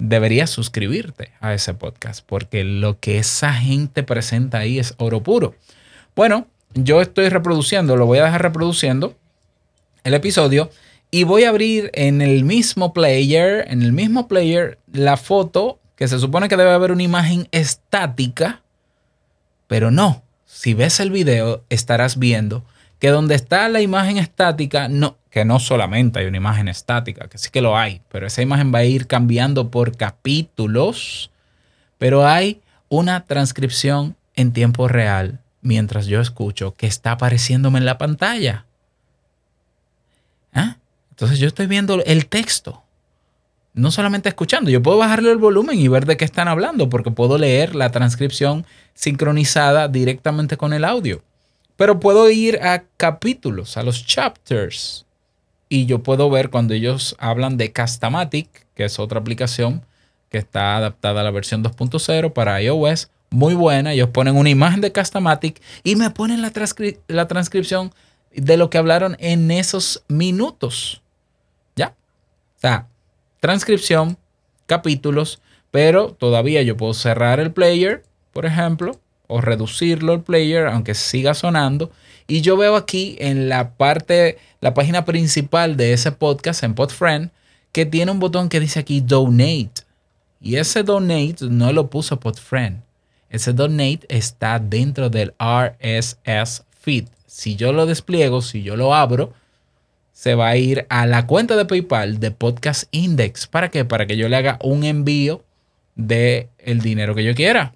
Deberías 0.00 0.50
suscribirte 0.50 1.30
a 1.40 1.54
ese 1.54 1.72
podcast 1.74 2.26
porque 2.26 2.64
lo 2.64 2.98
que 2.98 3.18
esa 3.18 3.52
gente 3.52 4.02
presenta 4.02 4.58
ahí 4.58 4.80
es 4.80 4.94
oro 4.98 5.22
puro. 5.22 5.54
Bueno, 6.16 6.48
yo 6.74 7.00
estoy 7.00 7.28
reproduciendo, 7.28 7.96
lo 7.96 8.06
voy 8.06 8.18
a 8.18 8.24
dejar 8.24 8.42
reproduciendo 8.42 9.16
el 10.02 10.14
episodio 10.14 10.68
y 11.12 11.22
voy 11.22 11.44
a 11.44 11.50
abrir 11.50 11.92
en 11.94 12.20
el 12.20 12.42
mismo 12.42 12.92
player, 12.92 13.66
en 13.68 13.82
el 13.82 13.92
mismo 13.92 14.26
player, 14.26 14.80
la 14.92 15.16
foto 15.16 15.78
que 15.96 16.08
se 16.08 16.18
supone 16.18 16.48
que 16.48 16.56
debe 16.56 16.72
haber 16.72 16.92
una 16.92 17.02
imagen 17.02 17.48
estática, 17.50 18.62
pero 19.66 19.90
no. 19.90 20.22
Si 20.44 20.74
ves 20.74 21.00
el 21.00 21.10
video, 21.10 21.64
estarás 21.70 22.18
viendo 22.18 22.64
que 22.98 23.08
donde 23.08 23.34
está 23.34 23.68
la 23.68 23.80
imagen 23.80 24.16
estática, 24.16 24.88
no, 24.88 25.16
que 25.30 25.44
no 25.44 25.58
solamente 25.58 26.20
hay 26.20 26.26
una 26.26 26.36
imagen 26.36 26.68
estática, 26.68 27.28
que 27.28 27.38
sí 27.38 27.50
que 27.50 27.60
lo 27.60 27.76
hay, 27.76 28.00
pero 28.10 28.26
esa 28.26 28.42
imagen 28.42 28.72
va 28.72 28.78
a 28.78 28.84
ir 28.84 29.06
cambiando 29.06 29.70
por 29.70 29.96
capítulos, 29.96 31.30
pero 31.98 32.26
hay 32.26 32.62
una 32.88 33.24
transcripción 33.24 34.16
en 34.34 34.52
tiempo 34.52 34.88
real 34.88 35.40
mientras 35.60 36.06
yo 36.06 36.20
escucho 36.20 36.74
que 36.74 36.86
está 36.86 37.12
apareciéndome 37.12 37.78
en 37.78 37.86
la 37.86 37.98
pantalla. 37.98 38.64
¿Ah? 40.54 40.76
Entonces 41.10 41.38
yo 41.38 41.48
estoy 41.48 41.66
viendo 41.66 42.02
el 42.04 42.26
texto 42.26 42.85
no 43.76 43.90
solamente 43.90 44.30
escuchando, 44.30 44.70
yo 44.70 44.82
puedo 44.82 44.96
bajarle 44.96 45.30
el 45.30 45.36
volumen 45.36 45.78
y 45.78 45.86
ver 45.86 46.06
de 46.06 46.16
qué 46.16 46.24
están 46.24 46.48
hablando, 46.48 46.88
porque 46.88 47.10
puedo 47.10 47.36
leer 47.36 47.74
la 47.74 47.90
transcripción 47.90 48.64
sincronizada 48.94 49.86
directamente 49.86 50.56
con 50.56 50.72
el 50.72 50.82
audio. 50.82 51.22
Pero 51.76 52.00
puedo 52.00 52.30
ir 52.30 52.58
a 52.62 52.84
capítulos, 52.96 53.76
a 53.76 53.82
los 53.82 54.06
chapters, 54.06 55.04
y 55.68 55.84
yo 55.84 56.02
puedo 56.02 56.30
ver 56.30 56.48
cuando 56.48 56.72
ellos 56.72 57.16
hablan 57.18 57.58
de 57.58 57.70
Castamatic, 57.70 58.66
que 58.74 58.84
es 58.84 58.98
otra 58.98 59.20
aplicación 59.20 59.84
que 60.30 60.38
está 60.38 60.78
adaptada 60.78 61.20
a 61.20 61.24
la 61.24 61.30
versión 61.30 61.62
2.0 61.62 62.32
para 62.32 62.62
iOS, 62.62 63.10
muy 63.28 63.54
buena. 63.54 63.92
Ellos 63.92 64.08
ponen 64.08 64.36
una 64.36 64.48
imagen 64.48 64.80
de 64.80 64.92
Castamatic 64.92 65.60
y 65.84 65.96
me 65.96 66.10
ponen 66.10 66.40
la, 66.40 66.50
la 67.08 67.28
transcripción 67.28 67.92
de 68.34 68.56
lo 68.56 68.70
que 68.70 68.78
hablaron 68.78 69.16
en 69.18 69.50
esos 69.50 70.02
minutos. 70.08 71.02
¿Ya? 71.74 71.88
O 72.56 72.60
sea, 72.60 72.86
transcripción, 73.46 74.18
capítulos, 74.66 75.40
pero 75.70 76.08
todavía 76.08 76.62
yo 76.62 76.76
puedo 76.76 76.94
cerrar 76.94 77.38
el 77.38 77.52
player, 77.52 78.02
por 78.32 78.44
ejemplo, 78.44 78.98
o 79.28 79.40
reducirlo 79.40 80.14
el 80.14 80.22
player, 80.22 80.66
aunque 80.66 80.94
siga 80.94 81.32
sonando. 81.32 81.92
Y 82.26 82.40
yo 82.40 82.56
veo 82.56 82.74
aquí 82.74 83.16
en 83.20 83.48
la 83.48 83.74
parte, 83.74 84.38
la 84.60 84.74
página 84.74 85.04
principal 85.04 85.76
de 85.76 85.92
ese 85.92 86.10
podcast 86.10 86.64
en 86.64 86.74
Podfriend, 86.74 87.30
que 87.70 87.86
tiene 87.86 88.10
un 88.10 88.18
botón 88.18 88.48
que 88.48 88.58
dice 88.58 88.80
aquí 88.80 89.00
Donate. 89.00 89.84
Y 90.40 90.56
ese 90.56 90.82
Donate 90.82 91.36
no 91.48 91.72
lo 91.72 91.88
puso 91.88 92.18
Podfriend. 92.18 92.82
Ese 93.30 93.52
Donate 93.52 94.00
está 94.08 94.58
dentro 94.58 95.08
del 95.08 95.34
RSS 95.38 96.64
feed. 96.80 97.06
Si 97.28 97.54
yo 97.54 97.72
lo 97.72 97.86
despliego, 97.86 98.42
si 98.42 98.64
yo 98.64 98.74
lo 98.74 98.92
abro, 98.92 99.32
se 100.16 100.34
va 100.34 100.48
a 100.48 100.56
ir 100.56 100.86
a 100.88 101.04
la 101.04 101.26
cuenta 101.26 101.56
de 101.56 101.66
PayPal 101.66 102.20
de 102.20 102.30
Podcast 102.30 102.84
Index. 102.90 103.46
¿Para 103.46 103.68
qué? 103.68 103.84
Para 103.84 104.06
que 104.06 104.16
yo 104.16 104.30
le 104.30 104.36
haga 104.36 104.58
un 104.62 104.82
envío 104.82 105.44
de 105.94 106.48
el 106.58 106.80
dinero 106.80 107.14
que 107.14 107.22
yo 107.22 107.34
quiera. 107.34 107.74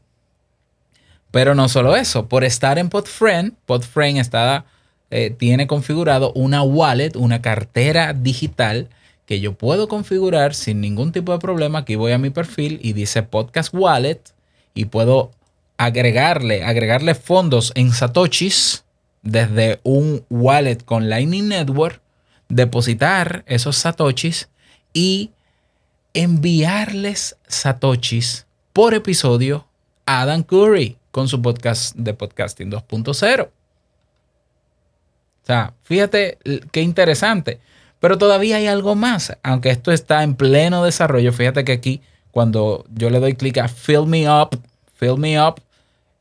Pero 1.31 1.55
no 1.55 1.69
solo 1.69 1.97
eso, 1.97 2.29
por 2.29 2.43
estar 2.43 2.79
en 2.79 2.89
Podfriend, 2.89 3.53
Podfriend 3.67 4.21
está, 4.21 4.65
eh, 5.11 5.29
tiene 5.37 5.67
configurado 5.67 6.33
una 6.33 6.63
wallet, 6.63 7.15
una 7.15 7.43
cartera 7.43 8.15
digital 8.15 8.89
que 9.27 9.41
yo 9.41 9.53
puedo 9.53 9.87
configurar 9.87 10.55
sin 10.55 10.81
ningún 10.81 11.13
tipo 11.13 11.33
de 11.33 11.41
problema. 11.41 11.81
Aquí 11.81 11.95
voy 11.95 12.13
a 12.13 12.19
mi 12.19 12.31
perfil 12.31 12.81
y 12.83 12.95
dice 12.95 13.23
Podcast 13.23 13.75
Wallet 13.75 14.21
y 14.73 14.87
puedo 14.87 15.31
agregarle, 15.77 16.65
agregarle 16.65 17.15
fondos 17.15 17.71
en 17.75 17.93
Satoshis 17.93 18.83
desde 19.23 19.79
un 19.83 20.25
wallet 20.31 20.79
con 20.87 21.11
Lightning 21.11 21.49
Network, 21.49 22.01
depositar 22.51 23.45
esos 23.47 23.77
Satoshis 23.77 24.51
y 24.93 25.31
enviarles 26.13 27.37
Satoshis 27.47 28.47
por 28.73 28.93
episodio 28.95 29.67
a 30.05 30.23
Adam 30.23 30.43
Curry 30.43 30.99
con 31.11 31.29
su 31.29 31.41
podcast 31.41 31.95
de 31.97 32.13
podcasting 32.15 32.71
2.0. 32.71 33.47
O 33.47 33.51
sea, 35.47 35.73
fíjate 35.83 36.39
qué 36.71 36.83
interesante. 36.83 37.61
Pero 38.01 38.17
todavía 38.17 38.57
hay 38.57 38.67
algo 38.67 38.95
más, 38.95 39.37
aunque 39.43 39.71
esto 39.71 39.93
está 39.93 40.23
en 40.23 40.35
pleno 40.35 40.83
desarrollo. 40.83 41.33
Fíjate 41.33 41.65
que 41.65 41.73
aquí, 41.73 42.01
cuando 42.31 42.87
yo 42.95 43.11
le 43.11 43.21
doy 43.21 43.35
clic 43.35 43.59
a 43.59 43.69
Fill 43.69 44.07
Me 44.07 44.29
Up, 44.29 44.59
Fill 44.95 45.19
Me 45.19 45.41
Up 45.41 45.61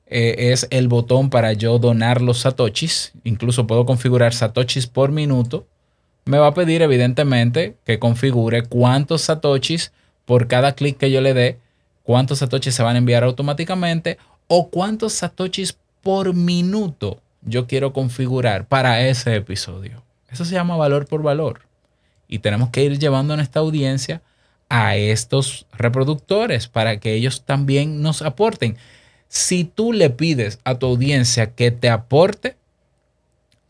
eh, 0.08 0.52
es 0.52 0.68
el 0.72 0.90
botón 0.90 1.30
para 1.30 1.54
yo 1.54 1.80
donar 1.80 2.22
los 2.22 2.40
satoshis. 2.40 3.14
Incluso 3.24 3.66
puedo 3.66 3.86
configurar 3.86 4.34
satoshis 4.34 4.88
por 4.88 5.12
minuto. 5.12 5.68
Me 6.26 6.38
va 6.38 6.48
a 6.48 6.54
pedir, 6.54 6.82
evidentemente, 6.82 7.76
que 7.86 8.00
configure 8.00 8.64
cuántos 8.64 9.22
satoshis 9.24 9.94
por 10.26 10.48
cada 10.48 10.74
clic 10.74 10.98
que 10.98 11.12
yo 11.12 11.22
le 11.22 11.34
dé, 11.34 11.60
cuántos 12.04 12.40
satoshis 12.40 12.76
se 12.76 12.84
van 12.84 12.96
a 12.96 13.00
enviar 13.00 13.24
automáticamente 13.24 14.18
o 14.48 14.70
cuántos 14.70 15.14
satoshis 15.14 15.78
por 16.02 16.34
minuto 16.34 17.22
yo 17.42 17.68
quiero 17.68 17.94
configurar 17.94 18.68
para 18.68 19.08
ese 19.08 19.36
episodio. 19.36 20.04
Eso 20.30 20.46
se 20.46 20.54
llama 20.54 20.78
valor 20.78 21.08
por 21.08 21.24
valor. 21.24 21.62
Y 22.28 22.40
tenemos 22.40 22.70
que 22.70 22.84
ir 22.84 23.00
llevando 23.00 23.34
en 23.34 23.40
esta 23.40 23.60
audiencia 23.60 24.22
a 24.70 24.96
estos 24.96 25.66
reproductores 25.72 26.68
para 26.68 27.00
que 27.00 27.14
ellos 27.14 27.44
también 27.44 28.02
nos 28.02 28.22
aporten. 28.22 28.78
Si 29.28 29.64
tú 29.64 29.94
le 29.94 30.10
pides 30.12 30.60
a 30.64 30.78
tu 30.78 30.86
audiencia 30.86 31.54
que 31.54 31.72
te 31.72 31.90
aporte 31.90 32.56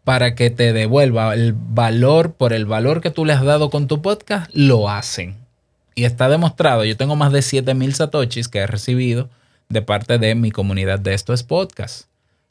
para 0.10 0.34
que 0.34 0.50
te 0.50 0.74
devuelva 0.74 1.36
el 1.36 1.54
valor 1.54 2.34
por 2.34 2.52
el 2.52 2.66
valor 2.66 3.00
que 3.00 3.12
tú 3.12 3.26
le 3.26 3.34
has 3.34 3.44
dado 3.44 3.70
con 3.70 3.86
tu 3.86 4.02
podcast, 4.02 4.50
lo 4.56 4.90
hacen. 4.90 5.38
Y 5.94 6.06
está 6.06 6.30
demostrado, 6.30 6.84
yo 6.84 6.98
tengo 6.98 7.16
más 7.16 7.32
de 7.32 7.44
7000 7.44 7.94
satoshis 7.94 8.48
que 8.48 8.58
he 8.58 8.66
recibido 8.66 9.30
de 9.68 9.84
parte 9.84 10.18
de 10.18 10.34
mi 10.34 10.50
comunidad 10.50 10.98
de 10.98 11.14
estos 11.14 11.44
podcasts. 11.44 12.08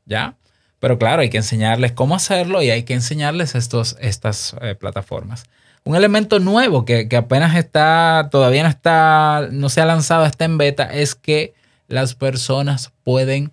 ¿Ya? 0.06 0.36
Pero 0.78 1.00
claro, 1.00 1.22
hay 1.22 1.30
que 1.30 1.38
enseñarles 1.38 1.90
cómo 1.90 2.14
hacerlo 2.14 2.62
y 2.62 2.70
hay 2.70 2.84
que 2.84 2.94
enseñarles 2.94 3.56
estos, 3.56 3.96
estas 4.00 4.54
eh, 4.60 4.76
plataformas. 4.76 5.42
Un 5.82 5.96
elemento 5.96 6.38
nuevo 6.38 6.84
que, 6.84 7.08
que, 7.08 7.16
apenas 7.16 7.56
está, 7.56 8.28
todavía 8.30 8.62
no 8.62 8.68
está, 8.68 9.48
no 9.50 9.68
se 9.68 9.80
ha 9.80 9.84
lanzado, 9.84 10.26
está 10.26 10.44
en 10.44 10.58
beta, 10.58 10.84
es 10.84 11.16
que 11.16 11.54
las 11.88 12.14
personas 12.14 12.92
pueden 13.02 13.50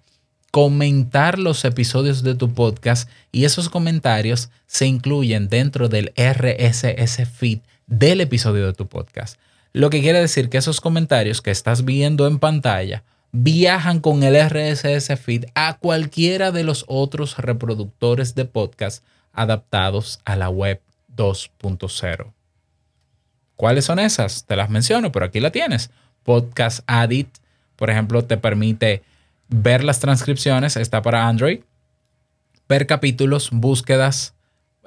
comentar 0.55 1.37
los 1.37 1.65
episodios 1.65 2.23
de 2.23 2.33
tu 2.33 2.53
podcast 2.53 3.09
y 3.33 3.43
esos 3.43 3.67
comentarios 3.67 4.51
se 4.67 4.85
incluyen 4.85 5.49
dentro 5.49 5.89
del 5.89 6.13
RSS 6.15 7.27
feed 7.27 7.59
del 7.87 8.21
episodio 8.21 8.65
de 8.65 8.71
tu 8.71 8.87
podcast. 8.87 9.37
Lo 9.73 9.89
que 9.89 9.99
quiere 9.99 10.21
decir 10.21 10.47
que 10.47 10.57
esos 10.57 10.79
comentarios 10.79 11.41
que 11.41 11.51
estás 11.51 11.83
viendo 11.83 12.25
en 12.25 12.39
pantalla 12.39 13.03
viajan 13.33 13.99
con 13.99 14.23
el 14.23 14.37
RSS 14.37 15.19
feed 15.19 15.43
a 15.55 15.77
cualquiera 15.77 16.53
de 16.53 16.63
los 16.63 16.85
otros 16.87 17.37
reproductores 17.37 18.33
de 18.33 18.45
podcast 18.45 19.03
adaptados 19.33 20.21
a 20.23 20.37
la 20.37 20.47
web 20.47 20.79
2.0. 21.17 22.31
¿Cuáles 23.57 23.83
son 23.83 23.99
esas? 23.99 24.45
Te 24.45 24.55
las 24.55 24.69
menciono, 24.69 25.11
pero 25.11 25.25
aquí 25.25 25.41
la 25.41 25.51
tienes. 25.51 25.89
Podcast 26.23 26.79
Addict, 26.87 27.39
por 27.75 27.89
ejemplo, 27.89 28.23
te 28.23 28.37
permite 28.37 29.03
ver 29.47 29.83
las 29.83 29.99
transcripciones, 29.99 30.75
está 30.77 31.01
para 31.01 31.27
Android, 31.27 31.61
ver 32.67 32.87
capítulos, 32.87 33.49
búsquedas, 33.51 34.35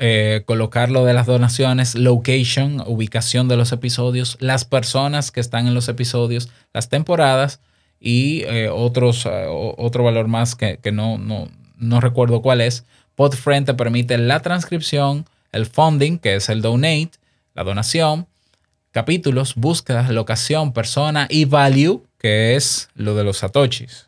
eh, 0.00 0.42
colocar 0.46 0.90
lo 0.90 1.04
de 1.04 1.12
las 1.12 1.26
donaciones, 1.26 1.96
location, 1.96 2.82
ubicación 2.86 3.48
de 3.48 3.56
los 3.56 3.72
episodios, 3.72 4.36
las 4.40 4.64
personas 4.64 5.32
que 5.32 5.40
están 5.40 5.66
en 5.66 5.74
los 5.74 5.88
episodios, 5.88 6.50
las 6.72 6.88
temporadas 6.88 7.60
y 7.98 8.42
eh, 8.44 8.68
otros, 8.68 9.26
eh, 9.26 9.46
otro 9.48 10.04
valor 10.04 10.28
más 10.28 10.54
que, 10.54 10.78
no, 10.92 11.18
no, 11.18 11.48
no, 11.76 12.00
recuerdo 12.00 12.42
cuál 12.42 12.60
es. 12.60 12.84
Podfriend 13.16 13.66
te 13.66 13.74
permite 13.74 14.16
la 14.18 14.40
transcripción, 14.40 15.26
el 15.50 15.66
funding, 15.66 16.18
que 16.18 16.36
es 16.36 16.48
el 16.48 16.62
donate, 16.62 17.10
la 17.54 17.64
donación, 17.64 18.28
capítulos, 18.92 19.54
búsquedas, 19.56 20.10
locación, 20.10 20.72
persona 20.72 21.26
y 21.28 21.44
value, 21.44 22.04
que 22.18 22.54
es 22.54 22.88
lo 22.94 23.16
de 23.16 23.24
los 23.24 23.38
satoshis. 23.38 24.07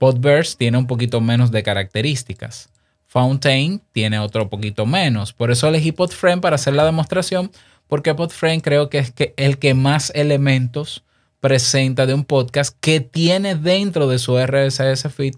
Podverse 0.00 0.56
tiene 0.56 0.78
un 0.78 0.86
poquito 0.86 1.20
menos 1.20 1.50
de 1.50 1.62
características. 1.62 2.70
Fountain 3.06 3.82
tiene 3.92 4.18
otro 4.18 4.48
poquito 4.48 4.86
menos. 4.86 5.34
Por 5.34 5.50
eso 5.50 5.68
elegí 5.68 5.92
Podfriend 5.92 6.40
para 6.40 6.54
hacer 6.54 6.72
la 6.72 6.86
demostración, 6.86 7.50
porque 7.86 8.14
Podfriend 8.14 8.62
creo 8.62 8.88
que 8.88 8.96
es 8.96 9.10
que 9.12 9.34
el 9.36 9.58
que 9.58 9.74
más 9.74 10.10
elementos 10.14 11.02
presenta 11.40 12.06
de 12.06 12.14
un 12.14 12.24
podcast 12.24 12.74
que 12.80 13.00
tiene 13.00 13.56
dentro 13.56 14.08
de 14.08 14.18
su 14.18 14.38
RSS 14.38 15.12
feed 15.12 15.34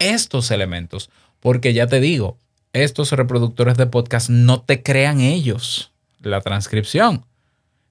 estos 0.00 0.50
elementos. 0.50 1.08
Porque 1.38 1.72
ya 1.72 1.86
te 1.86 2.00
digo, 2.00 2.36
estos 2.72 3.12
reproductores 3.12 3.76
de 3.76 3.86
podcast 3.86 4.28
no 4.28 4.60
te 4.60 4.82
crean 4.82 5.20
ellos 5.20 5.92
la 6.20 6.40
transcripción, 6.40 7.26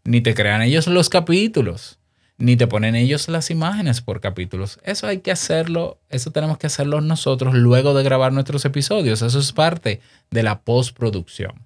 ni 0.04 0.20
te 0.20 0.34
crean 0.34 0.64
ellos 0.64 0.88
los 0.88 1.08
capítulos, 1.08 1.99
ni 2.40 2.56
te 2.56 2.68
ponen 2.68 2.96
ellos 2.96 3.28
las 3.28 3.52
imágenes 3.52 4.02
por 4.02 4.22
capítulos. 4.22 4.80
Eso 4.84 5.08
hay 5.08 5.20
que 5.20 5.30
hacerlo, 5.30 6.00
eso 6.10 6.32
tenemos 6.32 6.58
que 6.58 6.68
hacerlo 6.68 7.02
nosotros 7.02 7.54
luego 7.54 7.94
de 7.94 8.02
grabar 8.02 8.32
nuestros 8.32 8.64
episodios. 8.64 9.22
Eso 9.22 9.40
es 9.40 9.52
parte 9.52 10.00
de 10.32 10.42
la 10.42 10.62
postproducción. 10.62 11.66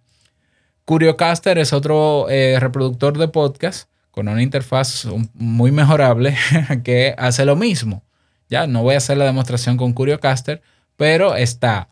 CurioCaster 0.86 1.60
es 1.60 1.74
otro 1.74 2.28
eh, 2.28 2.60
reproductor 2.60 3.18
de 3.18 3.28
podcast 3.28 3.88
con 4.10 4.28
una 4.28 4.42
interfaz 4.42 5.08
muy 5.36 5.72
mejorable 5.72 6.36
que 6.84 7.14
hace 7.20 7.46
lo 7.46 7.56
mismo. 7.56 8.04
Ya 8.50 8.66
no 8.66 8.82
voy 8.82 8.96
a 8.96 8.98
hacer 8.98 9.18
la 9.18 9.26
demostración 9.26 9.78
con 9.78 9.94
CurioCaster, 9.94 10.62
pero 10.98 11.36
está 11.36 11.90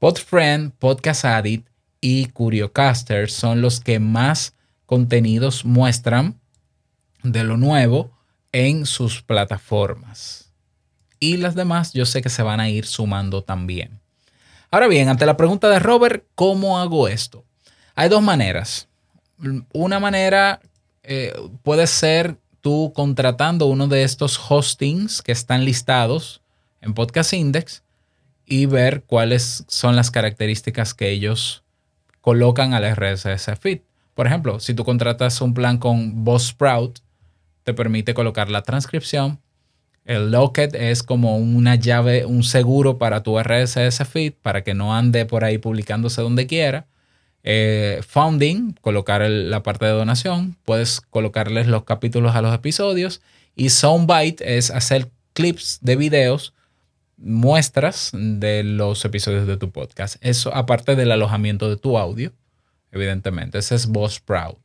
PodFriend, 0.00 0.72
Podcast 0.72 1.24
Addict 1.24 1.68
y 2.00 2.26
CurioCaster 2.26 3.30
son 3.30 3.62
los 3.62 3.80
que 3.80 4.00
más 4.00 4.54
contenidos 4.86 5.64
muestran 5.64 6.40
de 7.22 7.44
lo 7.44 7.56
nuevo 7.56 8.13
en 8.54 8.86
sus 8.86 9.20
plataformas. 9.20 10.52
Y 11.18 11.38
las 11.38 11.56
demás 11.56 11.92
yo 11.92 12.06
sé 12.06 12.22
que 12.22 12.28
se 12.28 12.44
van 12.44 12.60
a 12.60 12.68
ir 12.70 12.86
sumando 12.86 13.42
también. 13.42 13.98
Ahora 14.70 14.86
bien, 14.86 15.08
ante 15.08 15.26
la 15.26 15.36
pregunta 15.36 15.68
de 15.68 15.80
Robert, 15.80 16.24
¿cómo 16.36 16.78
hago 16.78 17.08
esto? 17.08 17.44
Hay 17.96 18.08
dos 18.08 18.22
maneras. 18.22 18.86
Una 19.72 19.98
manera 19.98 20.60
eh, 21.02 21.34
puede 21.64 21.88
ser 21.88 22.36
tú 22.60 22.92
contratando 22.94 23.66
uno 23.66 23.88
de 23.88 24.04
estos 24.04 24.40
hostings 24.48 25.20
que 25.20 25.32
están 25.32 25.64
listados 25.64 26.40
en 26.80 26.94
Podcast 26.94 27.32
Index 27.32 27.82
y 28.46 28.66
ver 28.66 29.02
cuáles 29.02 29.64
son 29.66 29.96
las 29.96 30.12
características 30.12 30.94
que 30.94 31.10
ellos 31.10 31.64
colocan 32.20 32.72
al 32.72 32.84
RSS 32.84 33.58
feed. 33.60 33.80
Por 34.14 34.28
ejemplo, 34.28 34.60
si 34.60 34.74
tú 34.74 34.84
contratas 34.84 35.40
un 35.40 35.54
plan 35.54 35.78
con 35.78 36.22
Buzzsprout, 36.22 37.00
te 37.64 37.74
permite 37.74 38.14
colocar 38.14 38.50
la 38.50 38.62
transcripción. 38.62 39.40
El 40.04 40.30
locket 40.30 40.74
es 40.74 41.02
como 41.02 41.38
una 41.38 41.76
llave, 41.76 42.26
un 42.26 42.42
seguro 42.42 42.98
para 42.98 43.22
tu 43.22 43.38
RSS 43.38 44.06
feed 44.06 44.34
para 44.42 44.62
que 44.62 44.74
no 44.74 44.94
ande 44.94 45.24
por 45.24 45.44
ahí 45.44 45.58
publicándose 45.58 46.20
donde 46.20 46.46
quiera. 46.46 46.86
Eh, 47.42 48.00
founding, 48.06 48.74
colocar 48.80 49.28
la 49.28 49.62
parte 49.62 49.84
de 49.86 49.92
donación, 49.92 50.56
puedes 50.64 51.00
colocarles 51.00 51.66
los 51.66 51.84
capítulos 51.84 52.34
a 52.34 52.40
los 52.40 52.54
episodios 52.54 53.20
Y 53.54 53.68
Soundbite 53.68 54.56
es 54.56 54.70
hacer 54.70 55.10
clips 55.34 55.78
de 55.82 55.96
videos, 55.96 56.54
muestras 57.18 58.10
de 58.14 58.64
los 58.64 59.04
episodios 59.04 59.46
de 59.46 59.56
tu 59.56 59.70
podcast. 59.70 60.16
Eso 60.20 60.54
aparte 60.54 60.96
del 60.96 61.12
alojamiento 61.12 61.68
de 61.68 61.76
tu 61.76 61.98
audio, 61.98 62.32
evidentemente. 62.92 63.58
Ese 63.58 63.74
es 63.74 63.86
Buzzsprout. 63.86 64.63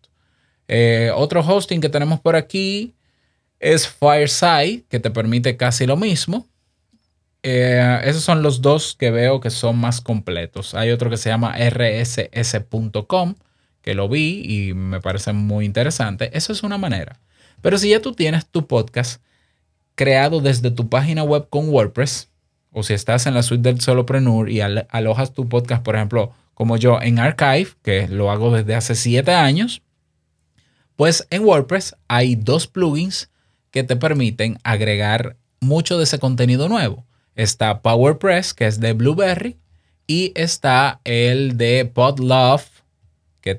Eh, 0.72 1.12
otro 1.16 1.42
hosting 1.42 1.82
que 1.82 1.90
tenemos 1.90 2.20
por 2.20 2.36
aquí 2.36 2.94
es 3.60 3.88
Fireside, 3.88 4.84
que 4.88 5.00
te 5.00 5.10
permite 5.10 5.58
casi 5.58 5.88
lo 5.88 5.98
mismo. 5.98 6.48
Eh, 7.42 8.02
esos 8.04 8.22
son 8.22 8.44
los 8.44 8.62
dos 8.62 8.96
que 8.96 9.10
veo 9.10 9.40
que 9.40 9.50
son 9.50 9.78
más 9.78 10.00
completos. 10.00 10.76
Hay 10.76 10.92
otro 10.92 11.10
que 11.10 11.18
se 11.18 11.30
llama 11.30 11.56
rss.com, 11.58 13.36
que 13.82 13.96
lo 13.96 14.08
vi 14.08 14.44
y 14.46 14.74
me 14.76 15.02
parece 15.02 15.34
muy 15.34 15.66
interesante. 15.66 16.30
Eso 16.38 16.54
es 16.54 16.62
una 16.62 16.78
manera. 16.78 17.20
Pero 17.62 17.80
si 17.80 17.90
ya 17.90 18.00
tú 18.00 18.14
tienes 18.14 18.46
tu 18.46 18.68
podcast 18.68 19.24
creado 19.96 20.40
desde 20.40 20.70
tu 20.70 20.88
página 20.88 21.24
web 21.24 21.48
con 21.50 21.70
WordPress, 21.70 22.30
o 22.72 22.84
si 22.84 22.94
estás 22.94 23.26
en 23.26 23.34
la 23.34 23.42
suite 23.42 23.64
del 23.64 23.82
Solopreneur 23.82 24.50
y 24.50 24.62
alojas 24.62 25.34
tu 25.34 25.50
podcast, 25.50 25.84
por 25.84 25.96
ejemplo, 25.96 26.32
como 26.54 26.78
yo 26.78 27.02
en 27.02 27.18
Archive, 27.18 27.70
que 27.82 28.08
lo 28.08 28.30
hago 28.30 28.56
desde 28.56 28.76
hace 28.76 28.94
siete 28.94 29.34
años, 29.34 29.82
pues 31.00 31.26
en 31.30 31.46
WordPress 31.46 31.96
hay 32.10 32.36
dos 32.36 32.68
plugins 32.68 33.30
que 33.72 33.86
te 33.86 33.96
permiten 33.96 34.60
agregar 34.66 35.38
mucho 35.62 35.98
de 35.98 36.04
ese 36.04 36.20
contenido 36.20 36.68
nuevo. 36.68 37.06
Está 37.36 37.82
PowerPress, 37.82 38.54
que 38.54 38.68
es 38.68 38.82
de 38.82 38.92
Blueberry, 38.92 39.58
y 40.08 40.34
está 40.36 41.00
el 41.06 41.56
de 41.56 41.86
Podlove, 41.86 42.66
que, 43.40 43.56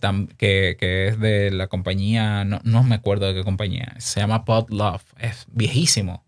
es 0.79 1.19
de 1.19 1.51
la 1.51 1.69
compañía, 1.69 2.45
no, 2.45 2.61
no, 2.63 2.83
me 2.83 2.97
acuerdo 2.97 3.29
de 3.29 3.33
qué 3.33 3.43
compañía, 3.43 3.95
se 3.97 4.21
llama 4.21 4.45
Podlove, 4.45 5.01
es 5.19 5.47
viejísimo. 5.51 6.23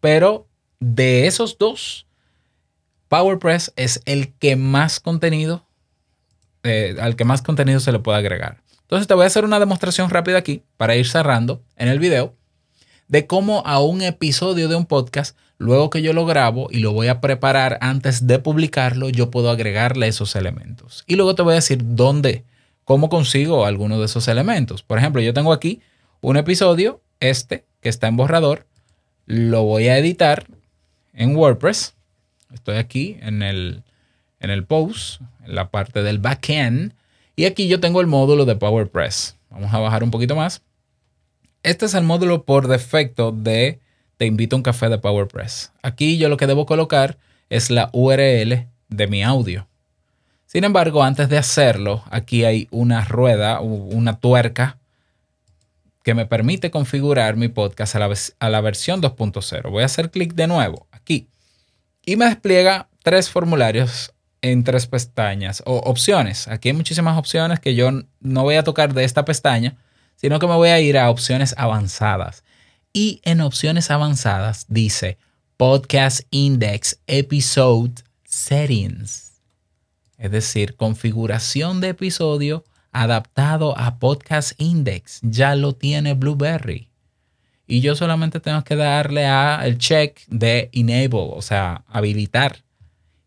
Pero 0.00 0.48
de 0.80 1.26
esos 1.26 1.56
dos, 1.56 2.06
PowerPress 3.08 3.72
es 3.76 4.02
el 4.04 4.34
que 4.34 4.56
más 4.56 5.00
contenido, 5.00 5.66
eh, 6.62 6.94
al 7.00 7.16
que 7.16 7.24
más 7.24 7.40
contenido 7.40 7.80
se 7.80 7.90
le 7.90 8.00
puede 8.00 8.18
agregar. 8.18 8.67
Entonces 8.88 9.06
te 9.06 9.12
voy 9.12 9.24
a 9.24 9.26
hacer 9.26 9.44
una 9.44 9.60
demostración 9.60 10.08
rápida 10.08 10.38
aquí 10.38 10.62
para 10.78 10.96
ir 10.96 11.06
cerrando 11.06 11.62
en 11.76 11.88
el 11.88 11.98
video 11.98 12.34
de 13.08 13.26
cómo 13.26 13.62
a 13.66 13.82
un 13.82 14.00
episodio 14.00 14.66
de 14.66 14.76
un 14.76 14.86
podcast, 14.86 15.36
luego 15.58 15.90
que 15.90 16.00
yo 16.00 16.14
lo 16.14 16.24
grabo 16.24 16.68
y 16.70 16.78
lo 16.78 16.94
voy 16.94 17.08
a 17.08 17.20
preparar 17.20 17.76
antes 17.82 18.26
de 18.26 18.38
publicarlo, 18.38 19.10
yo 19.10 19.30
puedo 19.30 19.50
agregarle 19.50 20.08
esos 20.08 20.34
elementos. 20.36 21.04
Y 21.06 21.16
luego 21.16 21.34
te 21.34 21.42
voy 21.42 21.52
a 21.52 21.56
decir 21.56 21.80
dónde, 21.82 22.44
cómo 22.84 23.10
consigo 23.10 23.66
alguno 23.66 23.98
de 23.98 24.06
esos 24.06 24.26
elementos. 24.26 24.82
Por 24.82 24.96
ejemplo, 24.96 25.20
yo 25.20 25.34
tengo 25.34 25.52
aquí 25.52 25.82
un 26.22 26.38
episodio, 26.38 27.02
este, 27.20 27.66
que 27.82 27.90
está 27.90 28.08
en 28.08 28.16
borrador, 28.16 28.64
lo 29.26 29.64
voy 29.64 29.88
a 29.88 29.98
editar 29.98 30.46
en 31.12 31.36
WordPress. 31.36 31.94
Estoy 32.54 32.78
aquí 32.78 33.18
en 33.20 33.42
el, 33.42 33.82
en 34.40 34.48
el 34.48 34.64
post, 34.64 35.20
en 35.44 35.54
la 35.54 35.68
parte 35.68 36.02
del 36.02 36.20
backend. 36.20 36.94
Y 37.38 37.44
aquí 37.44 37.68
yo 37.68 37.78
tengo 37.78 38.00
el 38.00 38.08
módulo 38.08 38.46
de 38.46 38.56
PowerPress. 38.56 39.36
Vamos 39.48 39.72
a 39.72 39.78
bajar 39.78 40.02
un 40.02 40.10
poquito 40.10 40.34
más. 40.34 40.60
Este 41.62 41.86
es 41.86 41.94
el 41.94 42.02
módulo 42.02 42.42
por 42.42 42.66
defecto 42.66 43.30
de 43.30 43.78
Te 44.16 44.26
invito 44.26 44.56
a 44.56 44.58
un 44.58 44.64
café 44.64 44.88
de 44.88 44.98
PowerPress. 44.98 45.70
Aquí 45.80 46.18
yo 46.18 46.28
lo 46.28 46.36
que 46.36 46.48
debo 46.48 46.66
colocar 46.66 47.16
es 47.48 47.70
la 47.70 47.90
URL 47.92 48.66
de 48.88 49.06
mi 49.06 49.22
audio. 49.22 49.68
Sin 50.46 50.64
embargo, 50.64 51.04
antes 51.04 51.28
de 51.28 51.38
hacerlo, 51.38 52.02
aquí 52.10 52.44
hay 52.44 52.66
una 52.72 53.04
rueda, 53.04 53.60
una 53.60 54.18
tuerca 54.18 54.78
que 56.02 56.14
me 56.14 56.26
permite 56.26 56.72
configurar 56.72 57.36
mi 57.36 57.46
podcast 57.46 57.94
a 57.94 58.00
la, 58.00 58.12
a 58.40 58.50
la 58.50 58.60
versión 58.60 59.00
2.0. 59.00 59.70
Voy 59.70 59.84
a 59.84 59.86
hacer 59.86 60.10
clic 60.10 60.34
de 60.34 60.48
nuevo 60.48 60.88
aquí 60.90 61.28
y 62.04 62.16
me 62.16 62.24
despliega 62.24 62.88
tres 63.04 63.30
formularios 63.30 64.12
en 64.42 64.64
tres 64.64 64.86
pestañas 64.86 65.62
o 65.66 65.76
opciones. 65.78 66.48
Aquí 66.48 66.68
hay 66.68 66.74
muchísimas 66.74 67.18
opciones 67.18 67.60
que 67.60 67.74
yo 67.74 67.90
no 68.20 68.42
voy 68.42 68.56
a 68.56 68.64
tocar 68.64 68.94
de 68.94 69.04
esta 69.04 69.24
pestaña 69.24 69.76
sino 70.18 70.40
que 70.40 70.48
me 70.48 70.54
voy 70.54 70.68
a 70.68 70.80
ir 70.80 70.98
a 70.98 71.10
opciones 71.10 71.54
avanzadas. 71.56 72.42
Y 72.92 73.20
en 73.24 73.40
opciones 73.40 73.90
avanzadas 73.90 74.66
dice 74.68 75.16
Podcast 75.56 76.22
Index 76.30 76.98
Episode 77.06 78.02
Settings. 78.24 79.40
Es 80.16 80.32
decir, 80.32 80.74
configuración 80.74 81.80
de 81.80 81.90
episodio 81.90 82.64
adaptado 82.90 83.78
a 83.78 83.98
Podcast 83.98 84.60
Index. 84.60 85.20
Ya 85.22 85.54
lo 85.54 85.74
tiene 85.74 86.14
Blueberry. 86.14 86.88
Y 87.68 87.80
yo 87.80 87.94
solamente 87.94 88.40
tengo 88.40 88.64
que 88.64 88.74
darle 88.74 89.26
a 89.26 89.60
el 89.64 89.78
check 89.78 90.26
de 90.26 90.68
enable, 90.72 91.30
o 91.34 91.42
sea, 91.42 91.84
habilitar. 91.86 92.64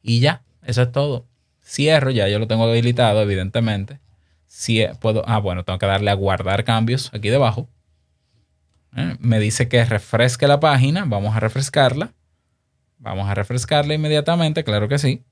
Y 0.04 0.20
ya, 0.20 0.42
eso 0.64 0.82
es 0.84 0.92
todo. 0.92 1.28
Cierro, 1.64 2.12
ya 2.12 2.28
yo 2.28 2.40
lo 2.40 2.48
tengo 2.48 2.66
habilitado, 2.66 3.22
evidentemente 3.22 4.00
si 4.52 4.86
puedo, 5.00 5.24
ah, 5.28 5.40
bueno, 5.40 5.64
tengo 5.64 5.80
que 5.80 5.86
darle 5.86 6.12
a 6.12 6.14
guardar 6.14 6.66
cambios 6.66 7.10
aquí 7.14 7.30
debajo. 7.30 7.70
Eh, 8.98 9.16
me 9.22 9.40
dice 9.40 9.70
que 9.70 9.86
refresque 9.86 10.46
la 10.46 10.60
página, 10.60 11.06
vamos 11.06 11.34
a 11.34 11.40
refrescarla. 11.40 12.12
Vamos 12.98 13.30
a 13.30 13.34
refrescarla 13.34 13.94
inmediatamente, 13.94 14.66
claro 14.66 14.90
que 14.90 15.00
sí. 15.00 15.24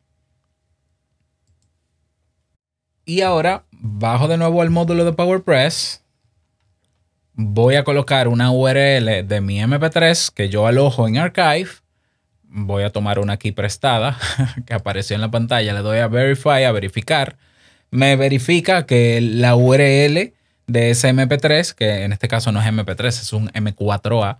Y 3.04 3.20
ahora 3.20 3.66
bajo 3.72 4.30
de 4.30 4.38
nuevo 4.38 4.62
al 4.62 4.70
módulo 4.70 5.04
de 5.04 5.12
PowerPress. 5.12 6.02
Voy 7.34 7.76
a 7.76 7.84
colocar 7.84 8.30
una 8.30 8.52
URL 8.52 9.28
de 9.28 9.42
mi 9.42 9.60
MP3 9.60 10.32
que 10.34 10.48
yo 10.48 10.66
alojo 10.66 11.10
en 11.10 11.18
Archive. 11.18 11.72
Voy 12.52 12.84
a 12.84 12.90
tomar 12.90 13.20
una 13.20 13.34
aquí 13.34 13.52
prestada 13.52 14.18
que 14.66 14.74
apareció 14.74 15.16
en 15.16 15.22
la 15.22 15.32
pantalla. 15.32 15.74
Le 15.74 15.80
doy 15.80 16.00
a 16.00 16.08
Verify, 16.08 16.64
a 16.64 16.72
verificar 16.72 17.38
me 17.92 18.16
verifica 18.16 18.86
que 18.86 19.20
la 19.22 19.56
URL 19.56 20.34
de 20.68 20.90
ese 20.92 21.10
MP3, 21.10 21.74
que 21.74 22.04
en 22.04 22.14
este 22.14 22.28
caso 22.28 22.52
no 22.52 22.62
es 22.62 22.68
MP3, 22.68 23.08
es 23.08 23.34
un 23.34 23.50
M4A, 23.50 24.38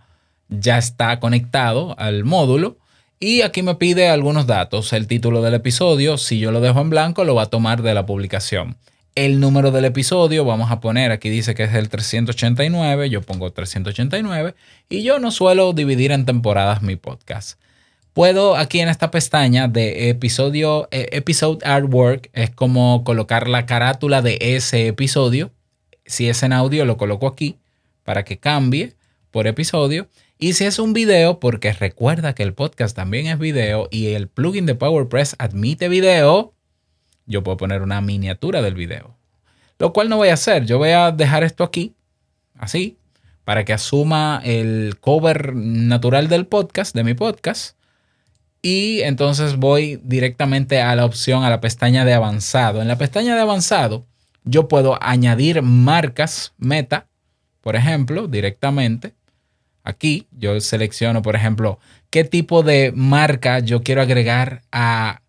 ya 0.48 0.78
está 0.78 1.18
conectado 1.20 1.96
al 1.98 2.24
módulo. 2.24 2.76
Y 3.18 3.42
aquí 3.42 3.62
me 3.62 3.74
pide 3.74 4.08
algunos 4.08 4.46
datos, 4.46 4.92
el 4.94 5.06
título 5.06 5.42
del 5.42 5.54
episodio, 5.54 6.16
si 6.16 6.38
yo 6.38 6.52
lo 6.52 6.60
dejo 6.60 6.80
en 6.80 6.88
blanco, 6.88 7.24
lo 7.24 7.34
va 7.34 7.42
a 7.42 7.46
tomar 7.46 7.82
de 7.82 7.92
la 7.92 8.06
publicación. 8.06 8.76
El 9.14 9.40
número 9.40 9.72
del 9.72 9.84
episodio, 9.84 10.44
vamos 10.46 10.70
a 10.70 10.80
poner, 10.80 11.10
aquí 11.10 11.28
dice 11.28 11.54
que 11.54 11.64
es 11.64 11.74
el 11.74 11.90
389, 11.90 13.10
yo 13.10 13.20
pongo 13.20 13.52
389, 13.52 14.54
y 14.88 15.02
yo 15.02 15.18
no 15.18 15.32
suelo 15.32 15.74
dividir 15.74 16.12
en 16.12 16.24
temporadas 16.24 16.80
mi 16.80 16.96
podcast. 16.96 17.58
Puedo 18.12 18.56
aquí 18.56 18.80
en 18.80 18.88
esta 18.88 19.12
pestaña 19.12 19.68
de 19.68 20.08
episodio, 20.08 20.88
eh, 20.90 21.10
episode 21.12 21.64
artwork, 21.64 22.28
es 22.32 22.50
como 22.50 23.04
colocar 23.04 23.48
la 23.48 23.66
carátula 23.66 24.20
de 24.20 24.36
ese 24.40 24.88
episodio. 24.88 25.52
Si 26.06 26.28
es 26.28 26.42
en 26.42 26.52
audio, 26.52 26.84
lo 26.84 26.96
coloco 26.96 27.28
aquí 27.28 27.58
para 28.02 28.24
que 28.24 28.38
cambie 28.38 28.94
por 29.30 29.46
episodio. 29.46 30.08
Y 30.38 30.54
si 30.54 30.64
es 30.64 30.80
un 30.80 30.92
video, 30.92 31.38
porque 31.38 31.72
recuerda 31.72 32.34
que 32.34 32.42
el 32.42 32.52
podcast 32.52 32.96
también 32.96 33.28
es 33.28 33.38
video 33.38 33.86
y 33.92 34.08
el 34.08 34.26
plugin 34.26 34.66
de 34.66 34.74
PowerPress 34.74 35.36
admite 35.38 35.88
video, 35.88 36.52
yo 37.26 37.44
puedo 37.44 37.58
poner 37.58 37.80
una 37.82 38.00
miniatura 38.00 38.60
del 38.60 38.74
video. 38.74 39.16
Lo 39.78 39.92
cual 39.92 40.08
no 40.08 40.16
voy 40.16 40.30
a 40.30 40.34
hacer. 40.34 40.66
Yo 40.66 40.78
voy 40.78 40.90
a 40.90 41.12
dejar 41.12 41.44
esto 41.44 41.62
aquí, 41.62 41.94
así, 42.58 42.98
para 43.44 43.64
que 43.64 43.72
asuma 43.72 44.40
el 44.44 44.98
cover 44.98 45.54
natural 45.54 46.28
del 46.28 46.46
podcast, 46.46 46.92
de 46.92 47.04
mi 47.04 47.14
podcast. 47.14 47.79
Y 48.62 49.00
entonces 49.02 49.56
voy 49.56 50.00
directamente 50.04 50.80
a 50.80 50.94
la 50.94 51.04
opción, 51.04 51.44
a 51.44 51.50
la 51.50 51.60
pestaña 51.60 52.04
de 52.04 52.12
avanzado. 52.12 52.82
En 52.82 52.88
la 52.88 52.98
pestaña 52.98 53.34
de 53.34 53.40
avanzado, 53.40 54.06
yo 54.44 54.68
puedo 54.68 54.98
añadir 55.02 55.62
marcas 55.62 56.52
meta, 56.58 57.06
por 57.62 57.76
ejemplo, 57.76 58.28
directamente. 58.28 59.14
Aquí 59.82 60.26
yo 60.30 60.60
selecciono, 60.60 61.22
por 61.22 61.36
ejemplo, 61.36 61.78
qué 62.10 62.24
tipo 62.24 62.62
de 62.62 62.92
marca 62.94 63.60
yo 63.60 63.82
quiero 63.82 64.02
agregar 64.02 64.62
a, 64.70 65.22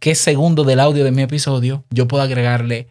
qué 0.00 0.14
segundo 0.14 0.64
del 0.64 0.80
audio 0.80 1.04
de 1.04 1.12
mi 1.12 1.22
episodio. 1.22 1.84
Yo 1.90 2.08
puedo 2.08 2.24
agregarle 2.24 2.88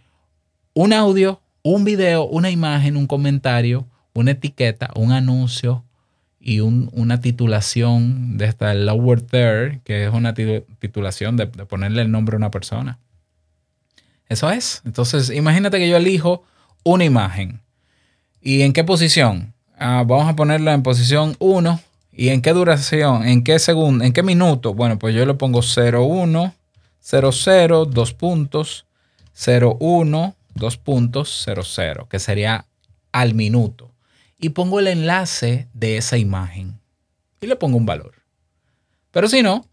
un 0.74 0.94
audio, 0.94 1.42
un 1.62 1.84
video, 1.84 2.26
una 2.26 2.50
imagen, 2.50 2.96
un 2.96 3.08
comentario, 3.08 3.86
una 4.14 4.32
etiqueta, 4.32 4.92
un 4.96 5.12
anuncio, 5.12 5.84
y 6.44 6.60
una 6.60 7.22
titulación 7.22 8.38
de 8.38 8.46
esta 8.46 8.74
lower 8.74 9.22
third, 9.22 9.82
que 9.84 10.06
es 10.06 10.14
una 10.14 10.34
titulación 10.34 11.38
de, 11.38 11.46
ponerle 11.46 12.02
el 12.02 12.12
nombre 12.12 12.36
a 12.36 12.38
una 12.38 12.50
persona. 12.50 12.98
Eso 14.28 14.50
es. 14.50 14.82
Entonces, 14.84 15.30
imagínate 15.30 15.78
que 15.78 15.88
yo 15.88 15.98
elijo 15.98 16.44
una 16.84 17.06
imagen. 17.06 17.62
¿Y 18.42 18.64
en 18.64 18.74
qué 18.74 18.84
posición? 18.84 19.54
Ah, 19.78 20.04
vamos 20.08 20.28
a 20.28 20.36
ponerla 20.36 20.74
en 20.74 20.82
posición 20.82 21.36
1. 21.38 21.80
¿Y 22.12 22.30
en 22.30 22.42
qué 22.42 22.54
duración? 22.54 23.24
¿En 23.24 23.44
qué 23.44 23.60
segundo? 23.60 24.04
¿En 24.04 24.12
qué 24.12 24.24
minuto? 24.24 24.74
Bueno, 24.74 24.98
pues 24.98 25.14
yo 25.14 25.26
le 25.28 25.36
pongo 25.36 25.62
01, 25.62 26.56
00, 27.00 27.86
2 27.86 28.14
puntos, 28.14 28.86
01, 29.46 30.36
2 30.56 30.78
puntos, 30.78 31.46
00, 31.46 32.10
que 32.10 32.20
sería 32.20 32.66
al 33.12 33.36
minuto. 33.36 33.92
Y 34.42 34.50
pongo 34.50 34.80
el 34.80 34.88
enlace 34.88 35.70
de 35.74 35.98
esa 35.98 36.18
imagen 36.18 36.80
y 37.40 37.48
le 37.48 37.56
pongo 37.56 37.78
un 37.78 37.86
valor. 37.86 38.16
Pero 39.12 39.30
si 39.30 39.44
no, 39.44 39.66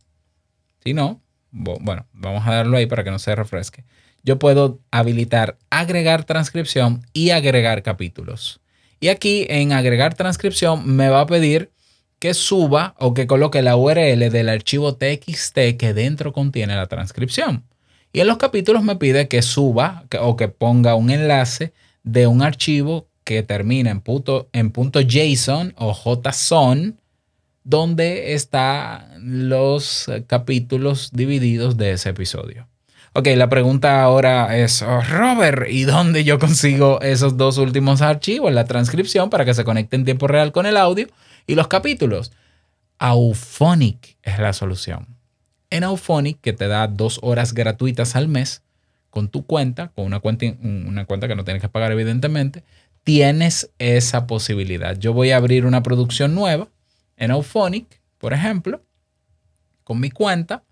si 0.84 0.94
no, 0.94 1.20
bueno, 1.50 2.06
vamos 2.12 2.46
a 2.46 2.54
darlo 2.54 2.76
ahí 2.76 2.86
para 2.86 3.02
que 3.02 3.10
no 3.10 3.18
se 3.18 3.34
refresque. 3.34 3.84
Yo 4.22 4.38
puedo 4.38 4.80
habilitar 4.90 5.56
agregar 5.70 6.24
transcripción 6.24 7.06
y 7.12 7.30
agregar 7.30 7.82
capítulos. 7.82 8.60
Y 9.00 9.08
aquí 9.08 9.46
en 9.48 9.72
agregar 9.72 10.14
transcripción 10.14 10.86
me 10.86 11.08
va 11.08 11.22
a 11.22 11.26
pedir 11.26 11.70
que 12.18 12.34
suba 12.34 12.94
o 12.98 13.14
que 13.14 13.26
coloque 13.26 13.62
la 13.62 13.76
URL 13.76 14.30
del 14.30 14.48
archivo 14.48 14.96
TXT 14.96 15.78
que 15.78 15.94
dentro 15.94 16.32
contiene 16.32 16.74
la 16.74 16.88
transcripción. 16.88 17.64
Y 18.12 18.20
en 18.20 18.26
los 18.26 18.38
capítulos 18.38 18.82
me 18.82 18.96
pide 18.96 19.28
que 19.28 19.40
suba 19.40 20.04
o 20.20 20.36
que 20.36 20.48
ponga 20.48 20.94
un 20.94 21.10
enlace 21.10 21.72
de 22.02 22.26
un 22.26 22.42
archivo 22.42 23.08
que 23.28 23.42
termina 23.42 23.90
en 23.90 24.00
punto, 24.00 24.48
en 24.54 24.70
punto 24.70 25.02
JSON 25.02 25.74
o 25.76 25.92
JSON, 25.92 26.98
donde 27.62 28.32
están 28.32 29.50
los 29.50 30.10
capítulos 30.26 31.10
divididos 31.12 31.76
de 31.76 31.92
ese 31.92 32.08
episodio. 32.08 32.66
Ok, 33.12 33.26
la 33.36 33.50
pregunta 33.50 34.02
ahora 34.02 34.56
es, 34.56 34.80
oh, 34.80 35.02
Robert, 35.02 35.66
¿y 35.68 35.82
dónde 35.84 36.24
yo 36.24 36.38
consigo 36.38 37.02
esos 37.02 37.36
dos 37.36 37.58
últimos 37.58 38.00
archivos, 38.00 38.50
la 38.50 38.64
transcripción, 38.64 39.28
para 39.28 39.44
que 39.44 39.52
se 39.52 39.64
conecte 39.64 39.96
en 39.96 40.06
tiempo 40.06 40.26
real 40.26 40.50
con 40.50 40.64
el 40.64 40.78
audio 40.78 41.06
y 41.46 41.54
los 41.54 41.68
capítulos? 41.68 42.32
Auphonic 42.98 44.16
es 44.22 44.38
la 44.38 44.54
solución. 44.54 45.06
En 45.68 45.84
Auphonic, 45.84 46.40
que 46.40 46.54
te 46.54 46.66
da 46.66 46.86
dos 46.86 47.18
horas 47.20 47.52
gratuitas 47.52 48.16
al 48.16 48.26
mes, 48.26 48.62
con 49.10 49.28
tu 49.28 49.44
cuenta, 49.44 49.88
con 49.88 50.06
una 50.06 50.20
cuenta, 50.20 50.46
una 50.62 51.04
cuenta 51.04 51.28
que 51.28 51.36
no 51.36 51.44
tienes 51.44 51.60
que 51.60 51.68
pagar 51.68 51.92
evidentemente, 51.92 52.64
tienes 53.08 53.70
esa 53.78 54.26
posibilidad. 54.26 54.98
Yo 54.98 55.14
voy 55.14 55.30
a 55.30 55.38
abrir 55.38 55.64
una 55.64 55.82
producción 55.82 56.34
nueva 56.34 56.68
en 57.16 57.30
Auphonic, 57.30 58.02
por 58.18 58.34
ejemplo, 58.34 58.82
con 59.82 59.98
mi 59.98 60.10
cuenta 60.10 60.62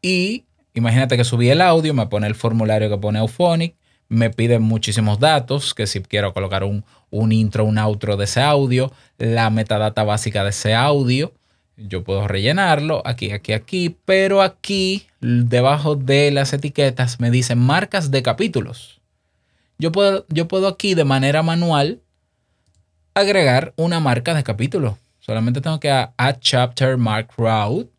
y 0.00 0.46
Imagínate 0.72 1.18
que 1.18 1.24
subí 1.24 1.50
el 1.50 1.60
audio, 1.60 1.92
me 1.92 2.06
pone 2.06 2.28
el 2.28 2.34
formulario 2.34 2.88
que 2.88 2.96
pone 2.96 3.18
Auphonic, 3.18 3.74
me 4.08 4.30
pide 4.30 4.58
muchísimos 4.58 5.18
datos, 5.18 5.74
que 5.74 5.86
si 5.86 6.00
quiero 6.00 6.32
colocar 6.32 6.64
un, 6.64 6.84
un 7.10 7.32
intro, 7.32 7.64
un 7.64 7.76
outro 7.76 8.16
de 8.16 8.24
ese 8.24 8.40
audio, 8.40 8.90
la 9.18 9.50
metadata 9.50 10.04
básica 10.04 10.44
de 10.44 10.50
ese 10.50 10.74
audio, 10.74 11.34
yo 11.76 12.04
puedo 12.04 12.26
rellenarlo 12.28 13.02
aquí, 13.04 13.32
aquí, 13.32 13.52
aquí, 13.52 13.96
pero 14.06 14.40
aquí 14.40 15.08
debajo 15.20 15.96
de 15.96 16.30
las 16.30 16.52
etiquetas 16.52 17.20
me 17.20 17.30
dicen 17.30 17.58
marcas 17.58 18.10
de 18.10 18.22
capítulos. 18.22 18.99
Yo 19.80 19.90
puedo, 19.92 20.26
yo 20.28 20.46
puedo 20.46 20.68
aquí 20.68 20.92
de 20.92 21.04
manera 21.04 21.42
manual 21.42 22.02
agregar 23.14 23.72
una 23.76 23.98
marca 23.98 24.34
de 24.34 24.42
capítulo. 24.42 24.98
Solamente 25.20 25.62
tengo 25.62 25.80
que 25.80 25.90
add 25.90 26.36
chapter 26.40 26.98
mark 26.98 27.30
route 27.38 27.90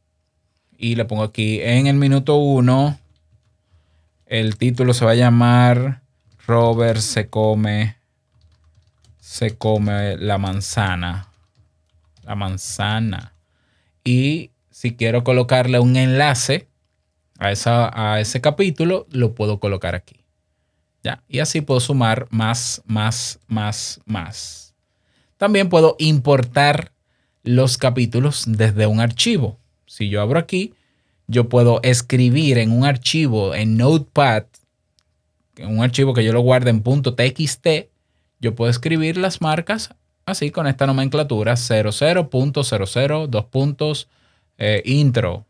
y 0.78 0.94
le 0.94 1.06
pongo 1.06 1.24
aquí 1.24 1.60
en 1.60 1.88
el 1.88 1.96
minuto 1.96 2.36
1. 2.36 3.00
El 4.28 4.58
título 4.58 4.94
se 4.94 5.06
va 5.06 5.12
a 5.12 5.16
llamar 5.16 6.04
Robert 6.46 7.00
se 7.00 7.30
come 7.30 7.96
se 9.20 9.58
come 9.58 10.18
la 10.18 10.38
manzana. 10.38 11.30
La 12.22 12.36
manzana. 12.36 13.34
Y 14.04 14.52
si 14.70 14.96
quiero 14.96 15.24
colocarle 15.24 15.80
un 15.80 15.96
enlace 15.96 16.68
a, 17.40 17.52
esa, 17.52 17.90
a 17.92 18.20
ese 18.20 18.40
capítulo, 18.40 19.08
lo 19.10 19.34
puedo 19.34 19.60
colocar 19.60 19.96
aquí. 19.96 20.21
¿Ya? 21.04 21.24
Y 21.28 21.40
así 21.40 21.62
puedo 21.62 21.80
sumar 21.80 22.28
más, 22.30 22.82
más, 22.86 23.40
más, 23.48 24.00
más. 24.06 24.76
También 25.38 25.70
puedo 25.70 25.96
importar 25.98 26.92
los 27.44 27.78
capítulos 27.78 28.44
desde 28.48 28.86
un 28.86 29.00
archivo. 29.00 29.60
Si 29.88 30.10
yo 30.10 30.22
abro 30.22 30.38
aquí, 30.38 30.74
yo 31.28 31.50
puedo 31.50 31.82
escribir 31.82 32.60
en 32.60 32.72
un 32.72 32.86
archivo 32.86 33.56
en 33.56 33.78
Notepad, 33.78 34.46
en 35.58 35.78
un 35.78 35.84
archivo 35.84 36.14
que 36.14 36.24
yo 36.24 36.34
lo 36.34 36.42
guarde 36.42 36.70
en 36.70 36.84
.txt, 36.84 37.68
yo 38.40 38.56
puedo 38.56 38.70
escribir 38.70 39.18
las 39.18 39.42
marcas 39.42 39.96
así 40.26 40.52
con 40.52 40.68
esta 40.68 40.86
nomenclatura 40.86 41.54
00.00, 41.54 43.28
dos 43.28 43.46
puntos, 43.46 44.08
eh, 44.58 44.82
intro, 44.86 45.46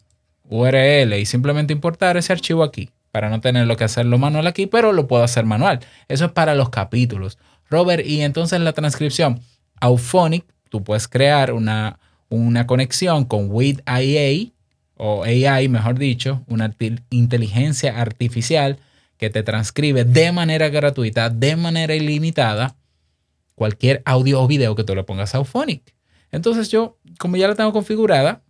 URL 0.50 1.14
y 1.14 1.26
simplemente 1.26 1.74
importar 1.74 2.16
ese 2.16 2.32
archivo 2.32 2.64
aquí 2.64 2.90
para 3.12 3.30
no 3.30 3.42
tenerlo 3.42 3.78
que 3.78 3.84
hacerlo 3.84 4.18
manual 4.18 4.48
aquí, 4.48 4.68
pero 4.68 4.94
lo 4.94 5.08
puedo 5.08 5.24
hacer 5.24 5.46
manual. 5.46 5.80
Eso 6.08 6.26
es 6.26 6.32
para 6.32 6.56
los 6.56 6.70
capítulos. 6.70 7.38
Robert, 7.70 8.06
y 8.06 8.22
entonces 8.22 8.60
la 8.62 8.74
transcripción, 8.74 9.42
Auphonic, 9.80 10.46
tú 10.70 10.84
puedes 10.84 11.08
crear 11.08 11.54
una 11.54 12.00
una 12.32 12.66
conexión 12.66 13.26
con 13.26 13.52
WithIA 13.52 14.52
o 14.96 15.24
AI, 15.24 15.68
mejor 15.68 16.00
dicho, 16.00 16.44
una 16.48 16.74
inteligencia 17.10 18.00
artificial 18.00 18.80
que 19.18 19.30
te 19.30 19.44
transcribe 19.44 20.06
de 20.06 20.32
manera 20.32 20.70
gratuita, 20.70 21.30
de 21.30 21.58
manera 21.58 21.94
ilimitada, 21.94 22.78
cualquier 23.54 24.02
audio 24.06 24.42
o 24.42 24.48
video 24.48 24.76
que 24.76 24.86
tú 24.86 24.96
le 24.96 25.04
pongas 25.04 25.36
a 25.36 25.40
Auphonic. 25.40 25.94
Entonces 26.32 26.70
yo, 26.70 26.98
como 27.20 27.36
ya 27.36 27.50
la 27.50 27.56
tengo 27.56 27.74
configurada, 27.74 28.44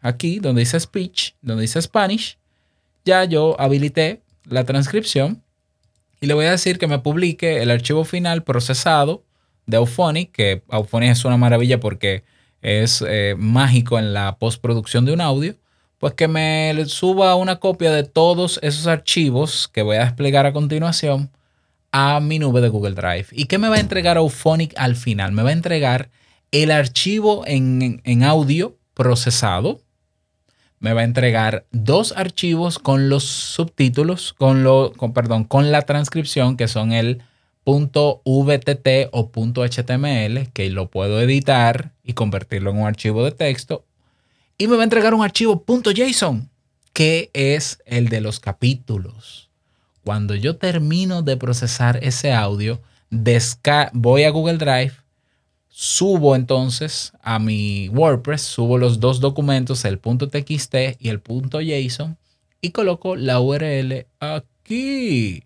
aquí 0.00 0.38
donde 0.38 0.60
dice 0.60 0.80
speech, 0.80 1.34
donde 1.42 1.62
dice 1.62 1.82
Spanish, 1.82 2.38
ya 3.04 3.24
yo 3.24 3.60
habilité 3.60 4.22
la 4.44 4.64
transcripción 4.64 5.42
y 6.20 6.26
le 6.26 6.34
voy 6.34 6.46
a 6.46 6.50
decir 6.50 6.78
que 6.78 6.86
me 6.86 6.98
publique 6.98 7.62
el 7.62 7.70
archivo 7.70 8.04
final 8.04 8.42
procesado 8.42 9.24
de 9.66 9.76
Auphonic, 9.76 10.32
que 10.32 10.62
Auphonic 10.68 11.10
es 11.10 11.24
una 11.24 11.36
maravilla 11.36 11.78
porque 11.78 12.24
es 12.62 13.04
eh, 13.06 13.34
mágico 13.38 13.98
en 13.98 14.12
la 14.12 14.36
postproducción 14.38 15.04
de 15.04 15.12
un 15.12 15.20
audio, 15.20 15.54
pues 15.98 16.14
que 16.14 16.28
me 16.28 16.84
suba 16.86 17.34
una 17.34 17.56
copia 17.56 17.92
de 17.92 18.04
todos 18.04 18.58
esos 18.62 18.86
archivos 18.86 19.68
que 19.68 19.82
voy 19.82 19.96
a 19.96 20.04
desplegar 20.04 20.46
a 20.46 20.52
continuación 20.52 21.30
a 21.92 22.20
mi 22.20 22.38
nube 22.38 22.60
de 22.60 22.68
Google 22.68 22.94
Drive. 22.94 23.26
¿Y 23.32 23.46
qué 23.46 23.58
me 23.58 23.68
va 23.68 23.76
a 23.76 23.80
entregar 23.80 24.16
Auphonic 24.16 24.74
al 24.76 24.96
final? 24.96 25.32
Me 25.32 25.42
va 25.42 25.50
a 25.50 25.54
entregar 25.54 26.10
el 26.50 26.70
archivo 26.70 27.44
en, 27.46 28.22
audio 28.24 28.76
procesado. 28.94 29.80
Me 30.80 30.92
va 30.92 31.00
a 31.00 31.04
entregar 31.04 31.66
dos 31.72 32.12
archivos 32.16 32.78
con 32.78 33.08
los 33.08 33.24
subtítulos, 33.24 34.32
con 34.32 34.62
lo, 34.62 34.92
con, 34.96 35.12
perdón, 35.12 35.44
con 35.44 35.72
la 35.72 35.82
transcripción, 35.82 36.56
que 36.56 36.68
son 36.68 36.92
el 36.92 37.22
.vtt 37.64 38.88
o 39.12 39.30
.html 39.30 40.48
que 40.52 40.70
lo 40.70 40.90
puedo 40.90 41.20
editar 41.20 41.92
y 42.02 42.14
convertirlo 42.14 42.70
en 42.70 42.78
un 42.78 42.86
archivo 42.86 43.24
de 43.24 43.32
texto. 43.32 43.84
Y 44.56 44.68
me 44.68 44.76
va 44.76 44.82
a 44.82 44.84
entregar 44.84 45.14
un 45.14 45.22
archivo 45.22 45.64
.json 45.66 46.48
que 46.92 47.30
es 47.32 47.80
el 47.86 48.08
de 48.08 48.20
los 48.20 48.40
capítulos. 48.40 49.50
Cuando 50.02 50.34
yo 50.34 50.56
termino 50.56 51.22
de 51.22 51.36
procesar 51.36 51.98
ese 52.02 52.32
audio, 52.32 52.80
voy 53.92 54.24
a 54.24 54.30
Google 54.30 54.58
Drive, 54.58 54.94
subo 55.80 56.34
entonces 56.34 57.12
a 57.22 57.38
mi 57.38 57.88
WordPress, 57.90 58.42
subo 58.42 58.78
los 58.78 58.98
dos 58.98 59.20
documentos, 59.20 59.84
el 59.84 60.00
.txt 60.00 60.74
y 60.98 61.08
el 61.08 61.22
.json, 61.22 62.18
y 62.60 62.70
coloco 62.72 63.14
la 63.14 63.38
URL 63.38 64.08
aquí. 64.18 65.44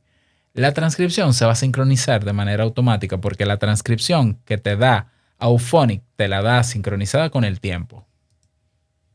La 0.55 0.73
transcripción 0.73 1.35
se 1.35 1.45
va 1.45 1.53
a 1.53 1.55
sincronizar 1.55 2.25
de 2.25 2.33
manera 2.33 2.65
automática 2.65 3.21
porque 3.21 3.45
la 3.45 3.59
transcripción 3.59 4.39
que 4.47 4.57
te 4.57 4.75
da 4.79 5.13
Auphonic 5.39 6.03
te 6.17 6.29
la 6.29 6.41
da 6.41 6.63
sincronizada 6.63 7.29
con 7.29 7.45
el 7.45 7.61
tiempo. 7.61 8.07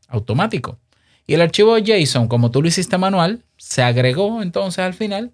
Automático. 0.06 0.78
Y 1.26 1.34
el 1.34 1.40
archivo 1.40 1.76
JSON, 1.78 2.28
como 2.28 2.52
tú 2.52 2.62
lo 2.62 2.68
hiciste 2.68 2.96
manual, 2.96 3.42
se 3.56 3.82
agregó 3.82 4.40
entonces 4.40 4.84
al 4.84 4.94
final 4.94 5.32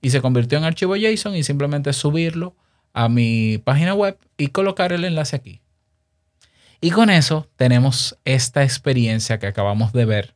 y 0.00 0.10
se 0.10 0.20
convirtió 0.20 0.56
en 0.56 0.62
archivo 0.62 0.94
JSON 0.94 1.34
y 1.34 1.42
simplemente 1.42 1.92
subirlo 1.92 2.54
a 2.96 3.10
mi 3.10 3.58
página 3.58 3.92
web 3.92 4.18
y 4.38 4.48
colocar 4.48 4.90
el 4.94 5.04
enlace 5.04 5.36
aquí. 5.36 5.60
Y 6.80 6.90
con 6.90 7.10
eso 7.10 7.46
tenemos 7.56 8.16
esta 8.24 8.64
experiencia 8.64 9.38
que 9.38 9.46
acabamos 9.46 9.92
de 9.92 10.06
ver 10.06 10.34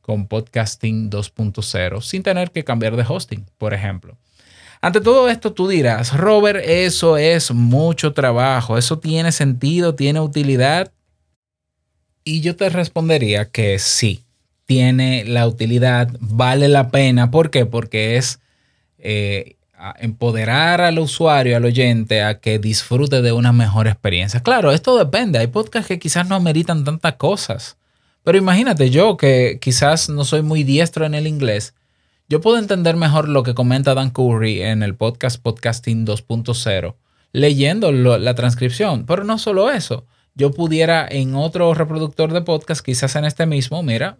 con 0.00 0.26
Podcasting 0.26 1.10
2.0 1.10 2.02
sin 2.02 2.24
tener 2.24 2.50
que 2.50 2.64
cambiar 2.64 2.96
de 2.96 3.04
hosting, 3.08 3.46
por 3.56 3.72
ejemplo. 3.72 4.18
Ante 4.80 5.00
todo 5.00 5.28
esto 5.28 5.52
tú 5.52 5.68
dirás, 5.68 6.16
Robert, 6.16 6.60
eso 6.64 7.16
es 7.18 7.52
mucho 7.52 8.12
trabajo, 8.12 8.76
eso 8.76 8.98
tiene 8.98 9.30
sentido, 9.30 9.94
tiene 9.94 10.18
utilidad. 10.18 10.90
Y 12.24 12.40
yo 12.40 12.56
te 12.56 12.68
respondería 12.68 13.44
que 13.44 13.78
sí, 13.78 14.24
tiene 14.66 15.24
la 15.24 15.46
utilidad, 15.46 16.10
vale 16.18 16.66
la 16.66 16.90
pena. 16.90 17.30
¿Por 17.30 17.50
qué? 17.50 17.64
Porque 17.64 18.16
es 18.16 18.40
eh, 18.98 19.54
empoderar 19.98 20.80
al 20.80 20.98
usuario, 20.98 21.56
al 21.56 21.64
oyente, 21.64 22.22
a 22.22 22.40
que 22.40 22.58
disfrute 22.58 23.22
de 23.22 23.32
una 23.32 23.52
mejor 23.52 23.86
experiencia. 23.88 24.40
Claro, 24.40 24.72
esto 24.72 24.96
depende. 24.98 25.38
Hay 25.38 25.48
podcasts 25.48 25.88
que 25.88 25.98
quizás 25.98 26.28
no 26.28 26.34
ameritan 26.34 26.84
tantas 26.84 27.14
cosas. 27.14 27.76
Pero 28.22 28.38
imagínate 28.38 28.90
yo 28.90 29.16
que 29.16 29.58
quizás 29.60 30.08
no 30.08 30.24
soy 30.24 30.42
muy 30.42 30.62
diestro 30.62 31.04
en 31.04 31.14
el 31.14 31.26
inglés 31.26 31.74
yo 32.32 32.40
puedo 32.40 32.56
entender 32.56 32.96
mejor 32.96 33.28
lo 33.28 33.42
que 33.42 33.52
comenta 33.52 33.92
Dan 33.92 34.08
Curry 34.08 34.62
en 34.62 34.82
el 34.82 34.94
podcast 34.94 35.38
Podcasting 35.38 36.06
2.0, 36.06 36.94
leyendo 37.32 37.92
la 37.92 38.34
transcripción. 38.34 39.04
Pero 39.04 39.24
no 39.24 39.36
solo 39.36 39.70
eso, 39.70 40.06
yo 40.34 40.50
pudiera 40.50 41.06
en 41.06 41.34
otro 41.34 41.74
reproductor 41.74 42.32
de 42.32 42.40
podcast, 42.40 42.82
quizás 42.82 43.16
en 43.16 43.26
este 43.26 43.44
mismo, 43.44 43.82
mira, 43.82 44.16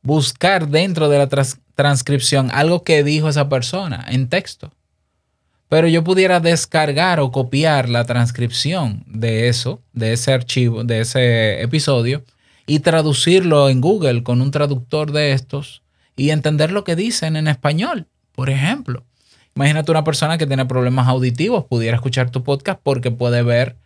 buscar 0.00 0.68
dentro 0.68 1.10
de 1.10 1.18
la 1.18 1.28
transcripción 1.74 2.50
algo 2.52 2.84
que 2.84 3.04
dijo 3.04 3.28
esa 3.28 3.50
persona 3.50 4.06
en 4.08 4.30
texto. 4.30 4.72
Pero 5.72 5.88
yo 5.88 6.04
pudiera 6.04 6.38
descargar 6.38 7.18
o 7.18 7.32
copiar 7.32 7.88
la 7.88 8.04
transcripción 8.04 9.04
de 9.06 9.48
eso, 9.48 9.80
de 9.94 10.12
ese 10.12 10.34
archivo, 10.34 10.84
de 10.84 11.00
ese 11.00 11.62
episodio, 11.62 12.24
y 12.66 12.80
traducirlo 12.80 13.70
en 13.70 13.80
Google 13.80 14.22
con 14.22 14.42
un 14.42 14.50
traductor 14.50 15.12
de 15.12 15.32
estos 15.32 15.82
y 16.14 16.28
entender 16.28 16.72
lo 16.72 16.84
que 16.84 16.94
dicen 16.94 17.36
en 17.36 17.48
español, 17.48 18.06
por 18.32 18.50
ejemplo. 18.50 19.06
Imagínate 19.56 19.90
una 19.90 20.04
persona 20.04 20.36
que 20.36 20.46
tiene 20.46 20.66
problemas 20.66 21.08
auditivos, 21.08 21.64
pudiera 21.64 21.96
escuchar 21.96 22.28
tu 22.28 22.42
podcast 22.44 22.78
porque 22.82 23.10
puede 23.10 23.42
ver 23.42 23.76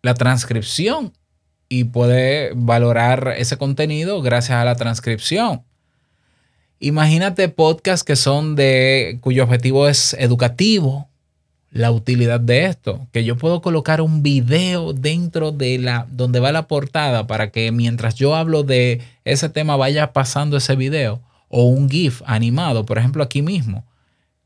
la 0.00 0.14
transcripción 0.14 1.12
y 1.68 1.84
puede 1.84 2.52
valorar 2.56 3.34
ese 3.36 3.58
contenido 3.58 4.22
gracias 4.22 4.56
a 4.56 4.64
la 4.64 4.76
transcripción. 4.76 5.64
Imagínate 6.78 7.50
podcasts 7.50 8.04
que 8.04 8.16
son 8.16 8.56
de 8.56 9.18
cuyo 9.20 9.44
objetivo 9.44 9.86
es 9.86 10.14
educativo, 10.18 11.09
la 11.70 11.92
utilidad 11.92 12.40
de 12.40 12.64
esto, 12.64 13.06
que 13.12 13.24
yo 13.24 13.36
puedo 13.36 13.62
colocar 13.62 14.00
un 14.00 14.22
video 14.22 14.92
dentro 14.92 15.52
de 15.52 15.78
la 15.78 16.06
donde 16.10 16.40
va 16.40 16.50
la 16.50 16.66
portada 16.66 17.26
para 17.26 17.50
que 17.50 17.70
mientras 17.70 18.16
yo 18.16 18.34
hablo 18.34 18.64
de 18.64 19.00
ese 19.24 19.48
tema 19.48 19.76
vaya 19.76 20.12
pasando 20.12 20.56
ese 20.56 20.74
video 20.74 21.20
o 21.48 21.64
un 21.64 21.88
GIF 21.88 22.22
animado, 22.26 22.86
por 22.86 22.98
ejemplo, 22.98 23.22
aquí 23.22 23.42
mismo. 23.42 23.84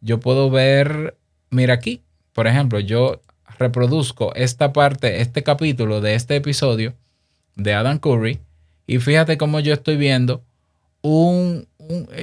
Yo 0.00 0.20
puedo 0.20 0.50
ver, 0.50 1.16
mira 1.50 1.74
aquí, 1.74 2.02
por 2.34 2.46
ejemplo, 2.46 2.78
yo 2.80 3.22
reproduzco 3.58 4.34
esta 4.34 4.72
parte, 4.72 5.22
este 5.22 5.42
capítulo 5.42 6.00
de 6.02 6.14
este 6.14 6.36
episodio 6.36 6.94
de 7.56 7.72
Adam 7.72 7.98
Curry 7.98 8.40
y 8.86 8.98
fíjate 8.98 9.38
cómo 9.38 9.60
yo 9.60 9.72
estoy 9.72 9.96
viendo 9.96 10.42
un, 11.00 11.66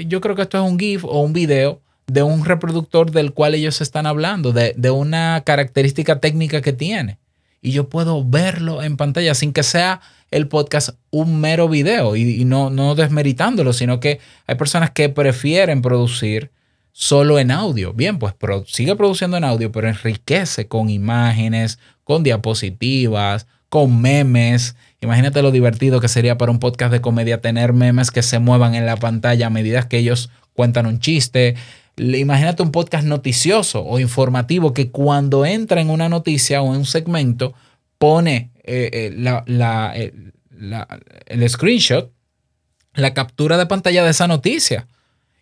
yo 0.08 0.22
creo 0.22 0.36
que 0.36 0.44
esto 0.44 0.64
es 0.64 0.70
un 0.70 0.78
GIF 0.78 1.06
o 1.06 1.22
un 1.22 1.34
video 1.34 1.82
de 2.12 2.24
un 2.24 2.44
reproductor 2.44 3.12
del 3.12 3.32
cual 3.32 3.56
ellos 3.56 3.80
están 3.80 4.06
hablando, 4.06 4.52
de, 4.52 4.92
una 4.92 5.44
característica 5.46 6.20
técnica 6.20 6.62
que 6.62 6.74
tiene. 6.74 7.20
Y 7.62 7.72
yo 7.72 7.88
puedo 7.88 8.26
verlo 8.26 8.84
en 8.84 8.98
pantalla 8.98 9.34
sin 9.34 9.54
que 9.54 9.64
sea 9.64 10.02
el 10.30 10.50
podcast 10.50 10.90
un 11.10 11.40
mero 11.40 11.70
video 11.70 12.18
y, 12.18 12.44
no, 12.44 12.70
no 12.70 12.96
desmeritándolo, 12.96 13.72
sino 13.72 14.02
que 14.02 14.20
hay 14.46 14.56
personas 14.56 14.92
que 14.92 15.08
prefieren 15.08 15.82
producir 15.82 16.52
solo 16.92 17.40
en 17.40 17.50
audio. 17.50 17.94
Bien, 17.94 18.20
pues 18.20 18.34
sigue 18.68 18.98
produciendo 18.98 19.38
en 19.38 19.46
audio, 19.46 19.72
pero 19.72 19.88
enriquece 19.88 20.68
con 20.68 20.90
imágenes, 20.90 21.80
con 22.04 22.24
diapositivas, 22.24 23.48
con 23.70 24.02
memes. 24.02 24.76
Imagínate 25.00 25.42
lo 25.42 25.52
divertido 25.52 26.02
que 26.02 26.10
sería 26.10 26.38
para 26.38 26.52
un 26.52 26.60
podcast 26.60 26.92
de 26.92 27.00
comedia 27.00 27.40
tener 27.40 27.72
memes 27.72 28.12
que 28.12 28.22
se 28.22 28.40
muevan 28.40 28.76
en 28.76 28.86
la 28.86 28.98
pantalla 28.98 29.48
a 29.48 29.50
medida 29.50 29.88
que 29.88 30.00
ellos 30.00 30.30
cuentan 30.54 30.86
un 30.86 31.00
chiste, 31.00 31.56
Imagínate 31.98 32.64
un 32.64 32.72
podcast 32.72 33.06
noticioso 33.06 33.84
o 33.84 34.00
informativo 34.00 34.74
que 34.74 34.92
cuando 34.92 35.46
entra 35.46 35.82
en 35.82 35.90
una 35.90 36.10
noticia 36.10 36.62
o 36.62 36.74
en 36.74 36.80
un 36.80 36.86
segmento 36.86 37.54
pone 37.98 38.52
eh, 38.64 39.14
eh, 39.16 40.14
el 41.28 41.50
screenshot, 41.50 42.12
la 42.94 43.14
captura 43.14 43.58
de 43.58 43.66
pantalla 43.66 44.04
de 44.04 44.12
esa 44.12 44.28
noticia. 44.28 44.88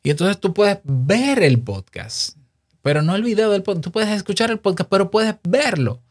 Y 0.03 0.09
entonces 0.09 0.39
tú 0.39 0.53
puedes 0.53 0.79
ver 0.83 1.43
el 1.43 1.59
podcast, 1.59 2.37
pero 2.81 3.01
no 3.01 3.15
el 3.15 3.23
video 3.23 3.51
del 3.51 3.63
podcast. 3.63 3.83
Tú 3.83 3.91
puedes 3.91 4.09
escuchar 4.09 4.49
el 4.49 4.59
podcast, 4.59 4.89
pero 4.89 5.11
puedes 5.11 5.35
verlo. 5.47 6.01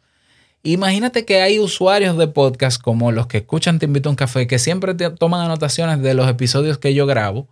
Imagínate 0.63 1.25
que 1.25 1.41
hay 1.41 1.59
usuarios 1.59 2.17
de 2.19 2.29
podcast 2.29 2.81
como 2.81 3.13
los 3.13 3.29
que 3.29 3.39
escuchan 3.39 3.79
Te 3.79 3.87
invito 3.87 4.09
a 4.09 4.11
un 4.11 4.17
café, 4.17 4.47
que 4.47 4.59
siempre 4.59 4.95
toman 4.95 5.41
anotaciones 5.41 6.03
de 6.03 6.15
los 6.15 6.29
episodios 6.29 6.79
que 6.79 6.95
yo 6.95 7.07
grabo 7.07 7.49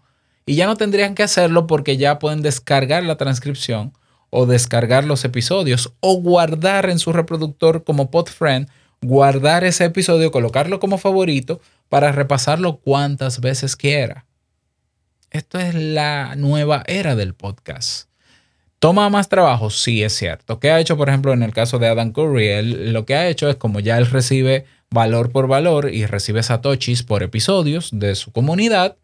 y 0.46 0.54
ya 0.54 0.66
no 0.66 0.76
tendrían 0.76 1.14
que 1.16 1.24
hacerlo 1.24 1.66
porque 1.66 1.96
ya 1.96 2.20
pueden 2.20 2.40
descargar 2.40 3.02
la 3.02 3.16
transcripción 3.16 3.92
o 4.30 4.46
descargar 4.46 5.04
los 5.04 5.24
episodios 5.24 5.92
o 6.00 6.20
guardar 6.20 6.88
en 6.88 7.00
su 7.00 7.12
reproductor 7.12 7.84
como 7.84 8.10
PodFriend, 8.10 8.68
guardar 9.02 9.64
ese 9.64 9.84
episodio, 9.84 10.30
colocarlo 10.30 10.78
como 10.78 10.98
favorito 10.98 11.60
para 11.88 12.12
repasarlo 12.12 12.76
cuantas 12.78 13.40
veces 13.40 13.76
quiera. 13.76 14.24
Esto 15.30 15.58
es 15.58 15.74
la 15.74 16.36
nueva 16.36 16.84
era 16.86 17.16
del 17.16 17.34
podcast. 17.34 18.08
¿Toma 18.78 19.08
más 19.10 19.28
trabajo? 19.28 19.70
Sí, 19.70 20.02
es 20.02 20.12
cierto. 20.12 20.60
¿Qué 20.60 20.70
ha 20.70 20.78
hecho, 20.78 20.96
por 20.96 21.08
ejemplo, 21.08 21.32
en 21.32 21.42
el 21.42 21.52
caso 21.52 21.78
de 21.78 21.88
Adam 21.88 22.12
Curry? 22.12 22.48
Él, 22.48 22.92
lo 22.92 23.04
que 23.04 23.16
ha 23.16 23.28
hecho 23.28 23.48
es 23.48 23.56
como 23.56 23.80
ya 23.80 23.98
él 23.98 24.06
recibe 24.06 24.66
valor 24.90 25.32
por 25.32 25.48
valor 25.48 25.92
y 25.92 26.06
recibe 26.06 26.42
satoshis 26.42 27.02
por 27.02 27.22
episodios 27.22 27.90
de 27.92 28.14
su 28.14 28.32
comunidad, 28.32 28.96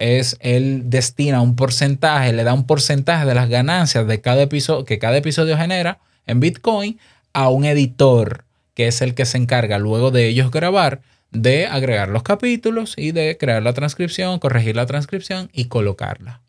es 0.00 0.36
él 0.40 0.82
destina 0.86 1.40
un 1.40 1.54
porcentaje, 1.54 2.32
le 2.32 2.42
da 2.42 2.54
un 2.54 2.66
porcentaje 2.66 3.26
de 3.26 3.34
las 3.34 3.48
ganancias 3.48 4.06
de 4.06 4.20
cada 4.20 4.42
episodio 4.42 4.84
que 4.84 4.98
cada 4.98 5.18
episodio 5.18 5.56
genera 5.56 6.00
en 6.26 6.40
Bitcoin 6.40 6.98
a 7.32 7.48
un 7.50 7.64
editor 7.64 8.44
que 8.74 8.88
es 8.88 9.02
el 9.02 9.14
que 9.14 9.26
se 9.26 9.38
encarga 9.38 9.78
luego 9.78 10.10
de 10.10 10.26
ellos 10.26 10.50
grabar 10.50 11.02
de 11.30 11.66
agregar 11.66 12.08
los 12.08 12.22
capítulos 12.22 12.94
y 12.96 13.12
de 13.12 13.36
crear 13.38 13.62
la 13.62 13.72
transcripción, 13.72 14.38
corregir 14.38 14.74
la 14.74 14.86
transcripción 14.86 15.48
y 15.52 15.66
colocarla. 15.66 16.40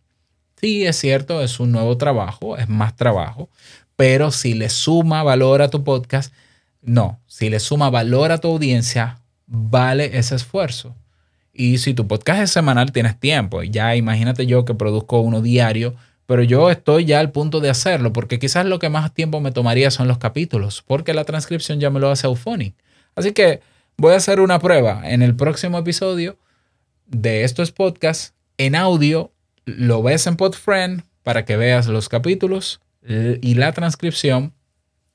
Sí, 0.59 0.85
es 0.85 0.97
cierto, 0.97 1.41
es 1.41 1.59
un 1.59 1.71
nuevo 1.71 1.97
trabajo, 1.97 2.57
es 2.57 2.69
más 2.69 2.95
trabajo, 2.95 3.49
pero 3.95 4.31
si 4.31 4.53
le 4.53 4.69
suma 4.69 5.23
valor 5.23 5.61
a 5.61 5.69
tu 5.69 5.83
podcast, 5.83 6.33
no, 6.81 7.19
si 7.27 7.49
le 7.49 7.59
suma 7.59 7.89
valor 7.89 8.31
a 8.31 8.39
tu 8.39 8.47
audiencia, 8.47 9.19
vale 9.45 10.17
ese 10.17 10.35
esfuerzo. 10.35 10.95
Y 11.53 11.79
si 11.79 11.93
tu 11.93 12.07
podcast 12.07 12.41
es 12.41 12.51
semanal, 12.51 12.91
tienes 12.91 13.19
tiempo. 13.19 13.63
Ya 13.63 13.95
imagínate 13.95 14.45
yo 14.45 14.65
que 14.65 14.73
produzco 14.73 15.19
uno 15.19 15.41
diario, 15.41 15.95
pero 16.25 16.43
yo 16.43 16.71
estoy 16.71 17.05
ya 17.05 17.19
al 17.19 17.31
punto 17.31 17.59
de 17.59 17.69
hacerlo, 17.69 18.13
porque 18.13 18.39
quizás 18.39 18.65
lo 18.65 18.79
que 18.79 18.89
más 18.89 19.13
tiempo 19.13 19.41
me 19.41 19.51
tomaría 19.51 19.91
son 19.91 20.07
los 20.07 20.17
capítulos, 20.17 20.83
porque 20.85 21.13
la 21.13 21.25
transcripción 21.25 21.79
ya 21.79 21.89
me 21.89 21.99
lo 21.99 22.09
hace 22.09 22.27
Auphonic. 22.27 22.75
Así 23.15 23.33
que 23.33 23.59
voy 23.97 24.13
a 24.13 24.17
hacer 24.17 24.39
una 24.39 24.59
prueba 24.59 25.01
en 25.09 25.21
el 25.21 25.35
próximo 25.35 25.77
episodio 25.77 26.37
de 27.05 27.43
estos 27.43 27.71
podcasts 27.71 28.33
en 28.57 28.75
audio. 28.75 29.31
Lo 29.65 30.01
ves 30.01 30.25
en 30.27 30.37
PodFriend 30.37 31.03
para 31.23 31.43
que 31.45 31.57
veas 31.57 31.87
los 31.87 32.07
capítulos 32.07 32.79
y 33.03 33.55
la 33.55 33.73
transcripción 33.73 34.53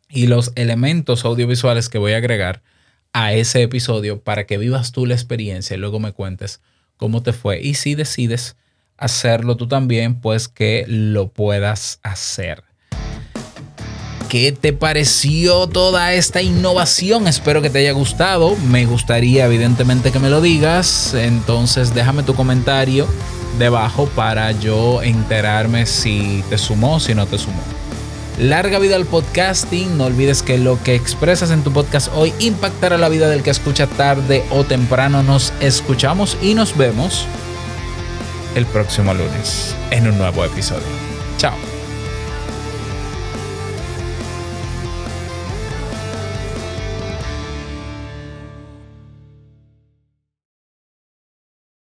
y 0.08 0.26
los 0.26 0.52
elementos 0.54 1.24
audiovisuales 1.24 1.88
que 1.88 1.98
voy 1.98 2.12
a 2.12 2.18
agregar 2.18 2.62
a 3.16 3.32
ese 3.32 3.62
episodio 3.62 4.20
para 4.20 4.44
que 4.44 4.58
vivas 4.58 4.92
tú 4.92 5.06
la 5.06 5.14
experiencia 5.14 5.74
y 5.74 5.78
luego 5.78 5.98
me 5.98 6.12
cuentes 6.12 6.60
cómo 6.98 7.22
te 7.22 7.32
fue. 7.32 7.62
Y 7.62 7.72
si 7.72 7.94
decides 7.94 8.56
hacerlo 8.98 9.56
tú 9.56 9.66
también, 9.66 10.20
pues 10.20 10.48
que 10.48 10.84
lo 10.86 11.28
puedas 11.28 11.98
hacer. 12.02 12.62
¿Qué 14.28 14.52
te 14.52 14.74
pareció 14.74 15.66
toda 15.66 16.12
esta 16.12 16.42
innovación? 16.42 17.26
Espero 17.26 17.62
que 17.62 17.70
te 17.70 17.78
haya 17.78 17.92
gustado. 17.92 18.54
Me 18.68 18.84
gustaría 18.84 19.46
evidentemente 19.46 20.12
que 20.12 20.18
me 20.18 20.28
lo 20.28 20.42
digas. 20.42 21.14
Entonces 21.14 21.94
déjame 21.94 22.22
tu 22.22 22.34
comentario 22.34 23.08
debajo 23.58 24.10
para 24.14 24.52
yo 24.52 25.02
enterarme 25.02 25.86
si 25.86 26.44
te 26.50 26.58
sumó, 26.58 27.00
si 27.00 27.14
no 27.14 27.24
te 27.24 27.38
sumó. 27.38 27.75
Larga 28.38 28.78
vida 28.78 28.96
al 28.96 29.06
podcasting. 29.06 29.96
No 29.96 30.04
olvides 30.04 30.42
que 30.42 30.58
lo 30.58 30.82
que 30.82 30.94
expresas 30.94 31.50
en 31.50 31.62
tu 31.62 31.72
podcast 31.72 32.10
hoy 32.14 32.34
impactará 32.38 32.98
la 32.98 33.08
vida 33.08 33.28
del 33.28 33.42
que 33.42 33.50
escucha 33.50 33.86
tarde 33.86 34.44
o 34.50 34.64
temprano. 34.64 35.22
Nos 35.22 35.52
escuchamos 35.60 36.36
y 36.42 36.54
nos 36.54 36.76
vemos 36.76 37.26
el 38.54 38.66
próximo 38.66 39.14
lunes 39.14 39.74
en 39.90 40.08
un 40.08 40.18
nuevo 40.18 40.44
episodio. 40.44 40.86
Chao. 41.38 41.75